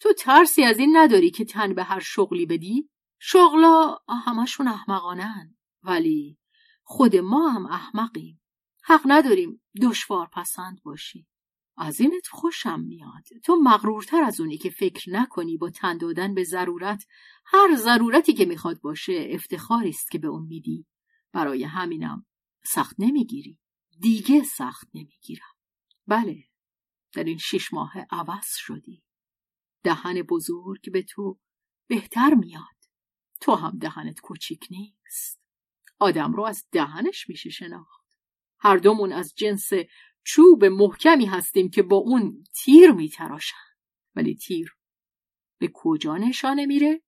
تو 0.00 0.12
ترسی 0.12 0.62
از 0.62 0.78
این 0.78 0.96
نداری 0.96 1.30
که 1.30 1.44
تن 1.44 1.74
به 1.74 1.84
هر 1.84 2.00
شغلی 2.00 2.46
بدی؟ 2.46 2.90
شغلا 3.18 3.98
همشون 4.26 4.68
احمقانن. 4.68 5.56
ولی 5.82 6.38
خود 6.82 7.16
ما 7.16 7.48
هم 7.48 7.66
احمقیم. 7.66 8.40
حق 8.84 9.02
نداریم 9.04 9.62
دشوار 9.82 10.28
پسند 10.32 10.82
باشی. 10.82 11.26
از 11.76 12.00
اینت 12.00 12.26
خوشم 12.26 12.80
میاد. 12.80 13.24
تو 13.44 13.56
مغرورتر 13.56 14.22
از 14.22 14.40
اونی 14.40 14.58
که 14.58 14.70
فکر 14.70 15.10
نکنی 15.10 15.56
با 15.56 15.70
تن 15.70 15.98
دادن 15.98 16.34
به 16.34 16.44
ضرورت 16.44 17.06
هر 17.44 17.76
ضرورتی 17.76 18.32
که 18.32 18.44
می‌خواد 18.44 18.80
باشه 18.80 19.28
افتخاری 19.30 19.88
است 19.88 20.10
که 20.10 20.18
به 20.18 20.28
اون 20.28 20.46
میدی. 20.46 20.86
برای 21.32 21.64
همینم 21.64 22.26
سخت 22.64 22.96
نمی‌گیری. 22.98 23.58
دیگه 23.98 24.42
سخت 24.42 24.88
نمی‌گیرم. 24.94 25.54
بله. 26.06 26.44
در 27.12 27.24
این 27.24 27.38
شش 27.38 27.72
ماه 27.72 27.92
عوض 28.10 28.46
شدی. 28.56 29.02
دهن 29.82 30.22
بزرگ 30.22 30.92
به 30.92 31.02
تو 31.02 31.38
بهتر 31.86 32.34
میاد. 32.34 32.62
تو 33.40 33.54
هم 33.54 33.78
دهنت 33.78 34.20
کوچیک 34.20 34.66
نیست. 34.70 35.40
آدم 35.98 36.32
رو 36.32 36.44
از 36.44 36.66
دهنش 36.72 37.28
میشه 37.28 37.50
شناخت. 37.50 38.02
هر 38.58 38.76
دومون 38.76 39.12
از 39.12 39.34
جنس 39.36 39.70
چوب 40.24 40.64
محکمی 40.64 41.26
هستیم 41.26 41.70
که 41.70 41.82
با 41.82 41.96
اون 41.96 42.44
تیر 42.54 42.92
میتراشن. 42.92 43.56
ولی 44.14 44.34
تیر 44.34 44.76
به 45.58 45.70
کجا 45.74 46.16
نشانه 46.16 46.66
میره؟ 46.66 47.02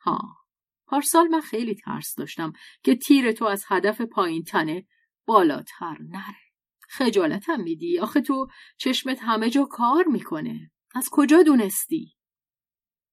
ها. 0.00 0.41
پارسال 0.92 1.28
من 1.28 1.40
خیلی 1.40 1.74
ترس 1.74 2.14
داشتم 2.14 2.52
که 2.82 2.96
تیر 2.96 3.32
تو 3.32 3.44
از 3.44 3.64
هدف 3.68 4.00
پایین 4.00 4.42
تنه 4.42 4.86
بالاتر 5.26 5.96
نره. 6.00 6.42
خجالتم 6.88 7.60
میدی؟ 7.60 7.98
آخه 7.98 8.20
تو 8.20 8.46
چشمت 8.76 9.18
همه 9.22 9.50
جا 9.50 9.64
کار 9.64 10.04
می‌کنه. 10.06 10.72
از 10.94 11.08
کجا 11.12 11.42
دونستی؟ 11.42 12.16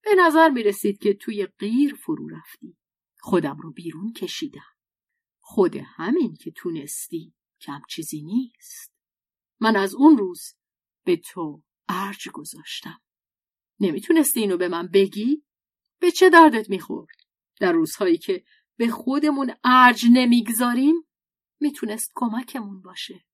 به 0.04 0.10
نظر 0.18 0.50
می‌رسید 0.50 0.98
که 0.98 1.14
توی 1.14 1.46
غیر 1.46 1.96
فرو 1.96 2.28
رفتی. 2.30 2.78
خودم 3.20 3.58
رو 3.58 3.72
بیرون 3.72 4.14
کشیدم. 4.14 4.76
خود 5.40 5.76
همین 5.76 6.36
که 6.36 6.52
تونستی 6.52 7.34
کم 7.62 7.82
چیزی 7.90 8.22
نیست. 8.22 8.94
من 9.60 9.76
از 9.76 9.96
اون 9.96 10.18
روز 10.18 10.56
به 11.06 11.18
تو 11.18 11.64
ارج 11.90 12.30
گذاشتم. 12.34 13.02
نمی‌تونستی 13.80 14.40
اینو 14.40 14.58
به 14.58 14.68
من 14.68 14.88
بگی؟ 14.88 15.44
به 16.00 16.12
چه 16.12 16.30
دردت 16.30 16.70
می‌خورد؟ 16.70 17.29
در 17.60 17.72
روزهایی 17.72 18.18
که 18.18 18.44
به 18.78 18.88
خودمون 18.88 19.54
ارج 19.64 20.06
نمی‌گذاریم 20.14 20.96
می‌تونست 21.60 22.12
کمکمون 22.16 22.82
باشه. 22.82 23.26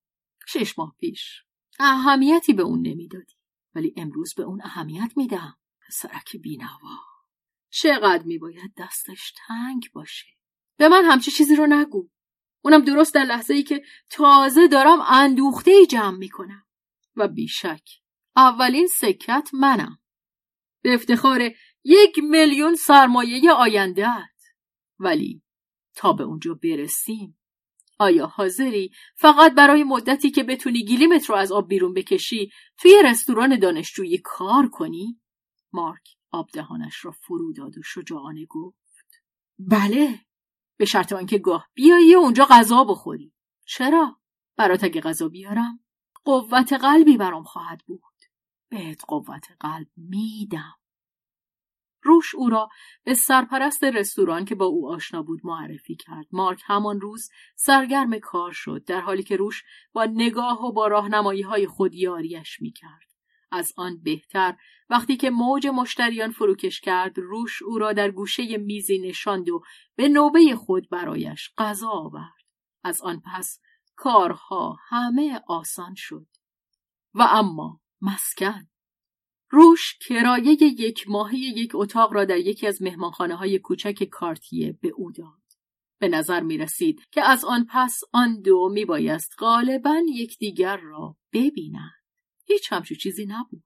شش 0.48 0.80
ماه 0.80 0.96
پیش. 1.00 1.44
اهمیتی 1.80 2.54
به 2.54 2.64
اون 2.64 2.88
نمی‌دادی. 2.88 3.36
ولی 3.76 3.94
امروز 3.98 4.34
به 4.34 4.44
اون 4.44 4.62
اهمیت 4.64 5.12
میدم 5.16 5.58
پسرک 5.88 6.36
بینوا. 6.36 7.00
چقدر 7.70 8.24
میباید 8.24 8.74
دستش 8.78 9.34
تنگ 9.48 9.90
باشه؟ 9.94 10.26
به 10.78 10.90
من 10.90 11.06
همچی 11.06 11.32
چیزی 11.32 11.56
رو 11.56 11.68
نگو. 11.68 12.10
اونم 12.62 12.82
درست 12.82 13.14
در 13.14 13.24
لحظه 13.24 13.54
ای 13.54 13.64
که 13.64 13.84
تازه 14.10 14.68
دارم 14.68 15.02
اندوخته 15.02 15.72
ای 15.72 15.86
جمع 15.86 16.18
می‌کنم. 16.18 16.66
و 17.16 17.28
بیشک 17.28 17.90
اولین 18.36 18.88
سکت 18.88 19.50
منم. 19.54 20.00
به 20.82 20.94
افتخار 20.94 21.52
یک 21.86 22.20
میلیون 22.24 22.76
سرمایه 22.76 23.52
آیندهت 23.52 24.42
ولی 25.00 25.42
تا 25.96 26.14
به 26.14 26.24
اونجا 26.24 26.60
برسیم 26.64 27.38
آیا 28.00 28.26
حاضری 28.26 28.92
فقط 29.16 29.54
برای 29.54 29.84
مدتی 29.84 30.32
که 30.32 30.44
بتونی 30.44 30.86
گلیمت 30.86 31.26
رو 31.26 31.36
از 31.36 31.52
آب 31.52 31.68
بیرون 31.68 31.94
بکشی 31.94 32.52
توی 32.78 33.04
رستوران 33.06 33.60
دانشجویی 33.60 34.18
کار 34.18 34.68
کنی؟ 34.68 35.22
مارک 35.74 36.10
آب 36.32 36.50
دهانش 36.54 37.06
را 37.06 37.12
فرو 37.12 37.54
داد 37.54 37.78
و 37.78 37.82
شجاعانه 37.84 38.46
گفت. 38.46 39.24
بله 39.60 40.20
به 40.78 40.86
شرط 40.86 41.14
آنکه 41.14 41.38
گاه 41.38 41.68
بیایی 41.74 42.16
و 42.16 42.20
اونجا 42.20 42.48
غذا 42.50 42.84
بخوری. 42.84 43.34
چرا؟ 43.66 44.20
برات 44.58 44.84
اگه 44.84 45.02
غذا 45.02 45.30
بیارم 45.30 45.80
قوت 46.24 46.74
قلبی 46.74 47.18
برام 47.18 47.44
خواهد 47.44 47.82
بود. 47.86 48.02
بهت 48.70 49.02
قوت 49.08 49.46
قلب 49.60 49.88
میدم. 49.98 50.76
روش 52.06 52.36
او 52.36 52.50
را 52.50 52.70
به 53.04 53.14
سرپرست 53.14 53.84
رستوران 53.84 54.46
که 54.46 54.56
با 54.56 54.66
او 54.66 54.92
آشنا 54.92 55.24
بود 55.24 55.42
معرفی 55.44 55.96
کرد. 55.96 56.26
مارک 56.32 56.62
همان 56.66 57.02
روز 57.02 57.30
سرگرم 57.56 58.20
کار 58.20 58.52
شد 58.52 58.84
در 58.86 59.00
حالی 59.00 59.24
که 59.24 59.36
روش 59.36 59.64
با 59.94 60.06
نگاه 60.06 60.66
و 60.66 60.72
با 60.72 60.88
راهنمایی 60.88 61.42
های 61.42 61.68
خود 61.68 61.96
یاریش 61.96 62.62
می‌کرد. 62.62 63.16
از 63.52 63.74
آن 63.78 64.02
بهتر 64.04 64.56
وقتی 64.90 65.18
که 65.18 65.30
موج 65.30 65.68
مشتریان 65.68 66.32
فروکش 66.32 66.82
کرد 66.82 67.18
روش 67.18 67.62
او 67.62 67.78
را 67.78 67.94
در 67.94 68.12
گوشه 68.12 68.58
میزی 68.58 69.00
نشاند 69.00 69.50
و 69.50 69.62
به 69.96 70.10
نوبه 70.10 70.56
خود 70.56 70.90
برایش 70.90 71.52
غذا 71.58 71.90
آورد. 71.90 72.46
از 72.84 73.02
آن 73.02 73.22
پس 73.26 73.60
کارها 73.96 74.78
همه 74.90 75.42
آسان 75.48 75.94
شد. 75.96 76.28
و 77.14 77.22
اما 77.22 77.80
مسکن 78.02 78.68
روش 79.56 79.98
کرایه 80.08 80.58
یک 80.62 81.10
ماهی 81.10 81.40
یک 81.40 81.72
اتاق 81.76 82.14
را 82.14 82.26
در 82.26 82.38
یکی 82.38 82.68
از 82.68 82.82
مهمانخانه 82.82 83.36
های 83.36 83.60
کوچک 83.60 84.04
کارتیه 84.04 84.78
به 84.82 84.90
او 84.96 85.12
داد. 85.12 85.42
به 86.00 86.08
نظر 86.08 86.42
می 86.42 86.58
رسید 86.58 87.02
که 87.12 87.22
از 87.22 87.46
آن 87.46 87.68
پس 87.70 88.00
آن 88.14 88.42
دو 88.42 88.70
می 88.74 88.86
بایست 88.86 89.32
غالبا 89.40 90.02
یکدیگر 90.08 90.78
را 90.78 91.16
ببینند. 91.34 92.04
هیچ 92.46 92.74
همچو 92.74 92.96
چیزی 92.96 93.26
نبود. 93.26 93.64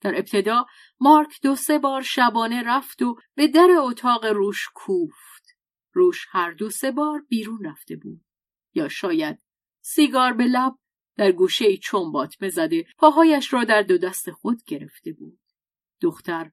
در 0.00 0.14
ابتدا 0.18 0.66
مارک 1.00 1.42
دو 1.42 1.54
سه 1.54 1.78
بار 1.78 2.02
شبانه 2.02 2.62
رفت 2.62 3.02
و 3.02 3.16
به 3.34 3.46
در 3.46 3.68
اتاق 3.78 4.24
روش 4.24 4.68
کوفت. 4.74 5.56
روش 5.92 6.26
هر 6.30 6.50
دو 6.50 6.70
سه 6.70 6.90
بار 6.90 7.22
بیرون 7.28 7.64
رفته 7.64 7.96
بود. 7.96 8.24
یا 8.74 8.88
شاید 8.88 9.38
سیگار 9.80 10.32
به 10.32 10.44
لب 10.44 10.74
در 11.16 11.32
گوشه 11.32 11.76
چنبات 11.76 12.42
مزده 12.42 12.86
پاهایش 12.98 13.52
را 13.52 13.64
در 13.64 13.82
دو 13.82 13.98
دست 13.98 14.30
خود 14.30 14.62
گرفته 14.66 15.12
بود. 15.12 15.40
دختر 16.00 16.50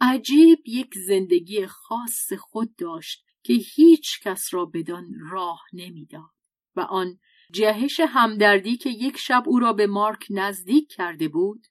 عجیب 0.00 0.58
یک 0.66 0.94
زندگی 1.06 1.66
خاص 1.66 2.32
خود 2.32 2.76
داشت 2.76 3.24
که 3.42 3.52
هیچ 3.52 4.20
کس 4.22 4.54
را 4.54 4.64
بدان 4.64 5.06
راه 5.30 5.60
نمی‌داد 5.72 6.30
و 6.76 6.80
آن 6.80 7.18
جهش 7.52 8.00
همدردی 8.00 8.76
که 8.76 8.90
یک 8.90 9.16
شب 9.16 9.42
او 9.46 9.58
را 9.58 9.72
به 9.72 9.86
مارک 9.86 10.26
نزدیک 10.30 10.92
کرده 10.92 11.28
بود 11.28 11.66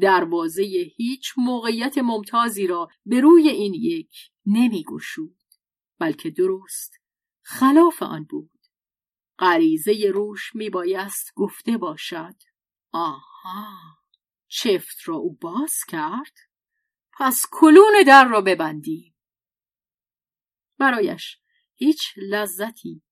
دروازه 0.00 0.62
هیچ 0.96 1.32
موقعیت 1.36 1.98
ممتازی 1.98 2.66
را 2.66 2.88
به 3.06 3.20
روی 3.20 3.48
این 3.48 3.74
یک 3.74 4.10
نمیگشود 4.46 5.36
بلکه 5.98 6.30
درست 6.30 6.94
خلاف 7.42 8.02
آن 8.02 8.24
بود 8.24 8.57
غریزه 9.38 10.10
روش 10.14 10.54
میبایست 10.54 11.32
گفته 11.34 11.78
باشد. 11.78 12.34
آها 12.92 13.78
چفت 14.48 14.96
را 15.04 15.16
او 15.16 15.36
باز 15.36 15.74
کرد؟ 15.88 16.36
پس 17.18 17.42
کلون 17.50 17.92
در 18.06 18.28
را 18.28 18.40
ببندیم. 18.40 19.14
برایش 20.78 21.38
هیچ 21.74 22.02
لذتی 22.16 23.02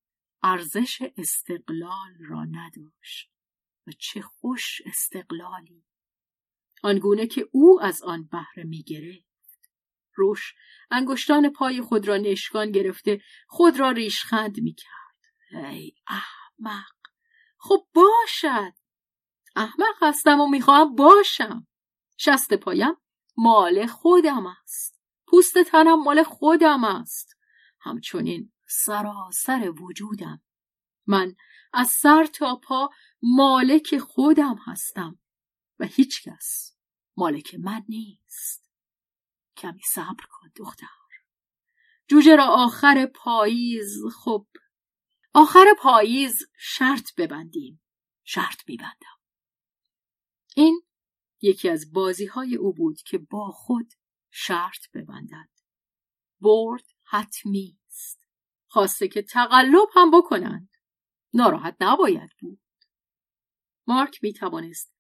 ارزش 0.43 1.03
استقلال 1.17 2.15
را 2.19 2.45
نداشت. 2.45 3.31
و 3.87 3.91
چه 3.99 4.21
خوش 4.21 4.83
استقلالی. 4.87 5.85
آنگونه 6.83 7.27
که 7.27 7.49
او 7.53 7.83
از 7.83 8.03
آن 8.03 8.29
بهره 8.33 8.65
می‌گرفت. 8.65 9.27
روش 10.15 10.55
انگشتان 10.91 11.53
پای 11.53 11.81
خود 11.81 12.09
را 12.09 12.17
نشکان 12.17 12.71
گرفته 12.71 13.21
خود 13.49 13.81
را 13.81 13.91
ریشخند 13.91 14.61
می‌کرد. 14.61 15.06
ای 15.51 15.93
احمق. 16.07 16.93
خب 17.59 17.87
باشد. 17.95 18.73
احمق 19.57 20.03
هستم 20.03 20.41
و 20.41 20.47
می‌خواهم 20.47 20.95
باشم. 20.95 21.67
شست 22.19 22.55
پایم 22.55 22.97
مال 23.37 23.87
خودم 23.87 24.47
است. 24.47 25.01
پوست 25.27 25.59
تنم 25.59 26.03
مال 26.03 26.23
خودم 26.23 26.85
است. 26.85 27.37
همچنین 27.81 28.53
سراسر 28.69 29.73
وجودم. 29.81 30.43
من 31.07 31.35
از 31.73 31.91
سر 31.91 32.25
تا 32.25 32.57
پا 32.57 32.91
مالک 33.23 33.99
خودم 33.99 34.57
هستم 34.67 35.19
و 35.79 35.85
هیچکس 35.85 36.77
مالک 37.17 37.55
من 37.55 37.83
نیست. 37.89 38.67
کمی 39.57 39.83
صبر 39.83 40.25
کن 40.31 40.49
دختر. 40.57 40.87
جوجه 42.09 42.37
را 42.37 42.47
آخر 42.47 43.07
پاییز. 43.07 43.95
خب 44.15 44.47
آخر 45.39 45.65
پاییز 45.79 46.43
شرط 46.59 47.15
ببندیم. 47.17 47.83
شرط 48.25 48.69
میبندم. 48.69 49.21
این 50.55 50.83
یکی 51.41 51.69
از 51.69 51.93
بازی 51.93 52.27
های 52.27 52.57
او 52.57 52.73
بود 52.73 53.03
که 53.03 53.19
با 53.19 53.51
خود 53.51 53.93
شرط 54.31 54.91
ببندد. 54.95 55.49
برد 56.41 56.85
حتمی 57.03 57.79
است. 57.87 58.27
خواسته 58.67 59.09
که 59.09 59.23
تقلب 59.23 59.89
هم 59.95 60.11
بکنند. 60.11 60.71
ناراحت 61.35 61.77
نباید 61.81 62.31
بود. 62.41 62.61
مارک 63.87 64.19
می 64.23 64.33
توانست 64.33 64.95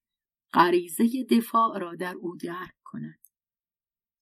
غریزه 0.52 1.24
دفاع 1.30 1.78
را 1.78 1.94
در 1.94 2.14
او 2.14 2.36
درک 2.36 2.76
کند. 2.84 3.20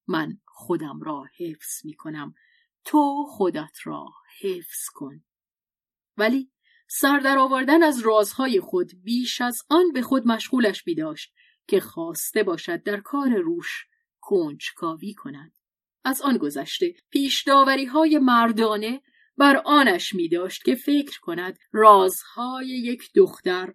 من 0.06 0.40
خودم 0.46 1.00
را 1.00 1.24
حفظ 1.38 1.84
می 1.84 1.94
کنم 1.94 2.34
تو 2.84 3.26
خودت 3.28 3.76
را 3.84 4.06
حفظ 4.40 4.88
کن. 4.94 5.24
ولی 6.16 6.50
سردر 6.88 7.38
آوردن 7.38 7.82
از 7.82 7.98
رازهای 7.98 8.60
خود 8.60 8.90
بیش 9.02 9.40
از 9.40 9.62
آن 9.68 9.92
به 9.92 10.02
خود 10.02 10.26
مشغولش 10.26 10.86
می 10.86 10.94
داشت 10.94 11.34
که 11.66 11.80
خواسته 11.80 12.42
باشد 12.42 12.82
در 12.82 13.00
کار 13.00 13.38
روش 13.38 13.86
کنجکاوی 14.20 15.14
کند 15.14 15.52
از 16.04 16.22
آن 16.22 16.36
گذشته 16.36 16.94
پیش 17.10 17.48
های 17.92 18.18
مردانه 18.18 19.02
بر 19.36 19.62
آنش 19.64 20.14
می 20.14 20.28
داشت 20.28 20.64
که 20.64 20.74
فکر 20.74 21.20
کند 21.20 21.58
رازهای 21.72 22.68
یک 22.68 23.10
دختر 23.14 23.74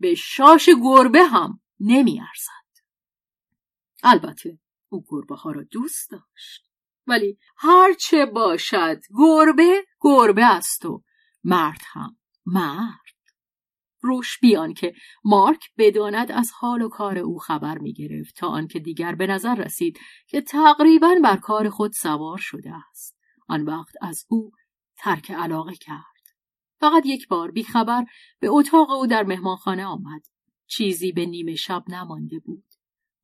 به 0.00 0.14
شاش 0.14 0.68
گربه 0.82 1.22
هم 1.22 1.60
نمی 1.80 2.20
ارزد. 2.20 2.84
البته 4.02 4.58
او 4.88 5.04
گربه 5.08 5.36
ها 5.36 5.50
را 5.50 5.62
دوست 5.62 6.10
داشت 6.10 6.68
ولی 7.06 7.38
هرچه 7.56 8.26
باشد 8.26 9.00
گربه 9.18 9.84
گربه 10.00 10.44
است 10.44 10.84
و 10.84 11.02
مرد 11.48 11.80
هم. 11.92 12.16
مرد. 12.46 12.98
روش 14.00 14.38
بیان 14.38 14.74
که 14.74 14.94
مارک 15.24 15.70
بداند 15.78 16.32
از 16.32 16.50
حال 16.54 16.82
و 16.82 16.88
کار 16.88 17.18
او 17.18 17.38
خبر 17.38 17.78
می 17.78 17.92
گرفت 17.92 18.36
تا 18.36 18.48
آنکه 18.48 18.78
دیگر 18.78 19.14
به 19.14 19.26
نظر 19.26 19.54
رسید 19.54 19.98
که 20.26 20.40
تقریبا 20.40 21.14
بر 21.24 21.36
کار 21.36 21.70
خود 21.70 21.92
سوار 21.92 22.38
شده 22.38 22.72
است. 22.90 23.18
آن 23.48 23.62
وقت 23.62 23.94
از 24.02 24.26
او 24.28 24.50
ترک 24.96 25.30
علاقه 25.30 25.74
کرد. 25.74 26.02
فقط 26.80 27.06
یک 27.06 27.28
بار 27.28 27.50
بیخبر 27.50 28.04
به 28.40 28.48
اتاق 28.50 28.90
او 28.90 29.06
در 29.06 29.22
مهمانخانه 29.22 29.84
آمد. 29.84 30.22
چیزی 30.66 31.12
به 31.12 31.26
نیمه 31.26 31.54
شب 31.54 31.84
نمانده 31.88 32.38
بود. 32.38 32.64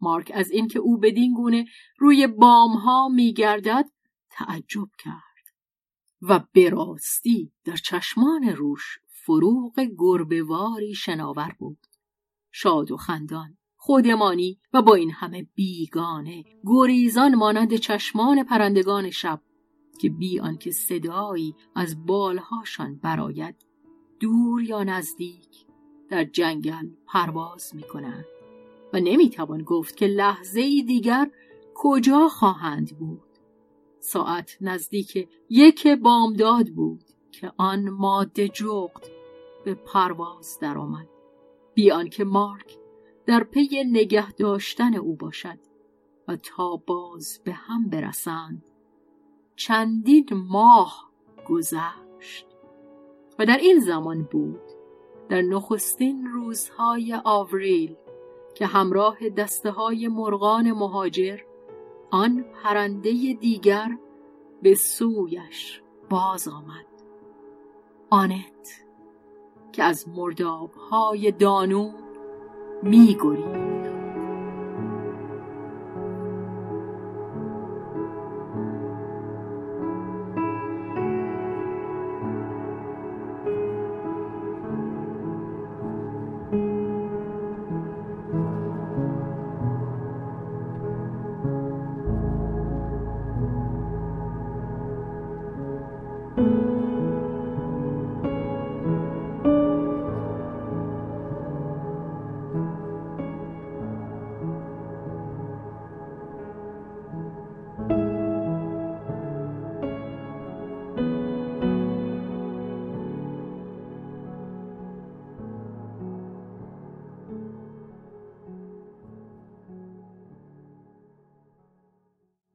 مارک 0.00 0.32
از 0.34 0.50
اینکه 0.50 0.78
او 0.78 0.98
بدین 0.98 1.34
گونه 1.34 1.66
روی 1.98 2.26
بامها 2.26 3.08
میگردد 3.08 3.84
تعجب 4.30 4.88
کرد. 4.98 5.33
و 6.28 6.40
به 6.52 6.70
در 7.64 7.76
چشمان 7.76 8.44
روش 8.44 8.98
فروغ 9.08 9.88
گربهواری 9.98 10.94
شناور 10.94 11.56
بود. 11.58 11.78
شاد 12.52 12.90
و 12.90 12.96
خندان 12.96 13.56
خودمانی 13.76 14.58
و 14.72 14.82
با 14.82 14.94
این 14.94 15.10
همه 15.10 15.46
بیگانه 15.54 16.44
گریزان 16.66 17.34
مانند 17.34 17.76
چشمان 17.76 18.44
پرندگان 18.44 19.10
شب 19.10 19.40
که 20.00 20.08
بی 20.08 20.40
آنکه 20.40 20.70
صدایی 20.70 21.54
از 21.74 22.06
بالهاشان 22.06 22.96
براید 22.96 23.56
دور 24.20 24.62
یا 24.62 24.84
نزدیک 24.84 25.66
در 26.08 26.24
جنگل 26.24 26.88
پرواز 27.06 27.74
می 27.74 27.82
کنند 27.82 28.24
و 28.92 29.00
نمی‌توان 29.00 29.62
گفت 29.62 29.96
که 29.96 30.06
لحظه 30.06 30.82
دیگر 30.82 31.30
کجا 31.74 32.28
خواهند 32.28 32.98
بود. 32.98 33.33
ساعت 34.04 34.56
نزدیک 34.60 35.28
یک 35.50 35.86
بامداد 35.86 36.68
بود 36.68 37.04
که 37.32 37.52
آن 37.56 37.90
ماده 37.90 38.48
جغد 38.48 39.08
به 39.64 39.74
پرواز 39.74 40.58
درآمد. 40.60 41.08
بی 41.74 41.90
آنکه 41.90 42.24
مارک 42.24 42.78
در 43.26 43.44
پی 43.44 43.84
نگه 43.84 44.32
داشتن 44.32 44.96
او 44.96 45.16
باشد 45.16 45.58
و 46.28 46.36
تا 46.36 46.76
باز 46.86 47.40
به 47.44 47.52
هم 47.52 47.88
برسند 47.88 48.68
چندین 49.56 50.28
ماه 50.32 51.10
گذشت 51.48 52.46
و 53.38 53.46
در 53.46 53.56
این 53.56 53.80
زمان 53.80 54.22
بود 54.22 54.62
در 55.28 55.42
نخستین 55.42 56.26
روزهای 56.26 57.20
آوریل 57.24 57.96
که 58.54 58.66
همراه 58.66 59.28
دسته 59.28 59.70
های 59.70 60.08
مرغان 60.08 60.72
مهاجر 60.72 61.38
آن 62.14 62.44
پرنده 62.62 63.10
دیگر 63.40 63.98
به 64.62 64.74
سویش 64.74 65.82
باز 66.10 66.48
آمد. 66.48 66.86
آنت 68.10 68.84
که 69.72 69.82
از 69.82 70.08
مرداب 70.08 70.70
های 70.74 71.32
دانو 71.32 71.92
می 72.82 73.14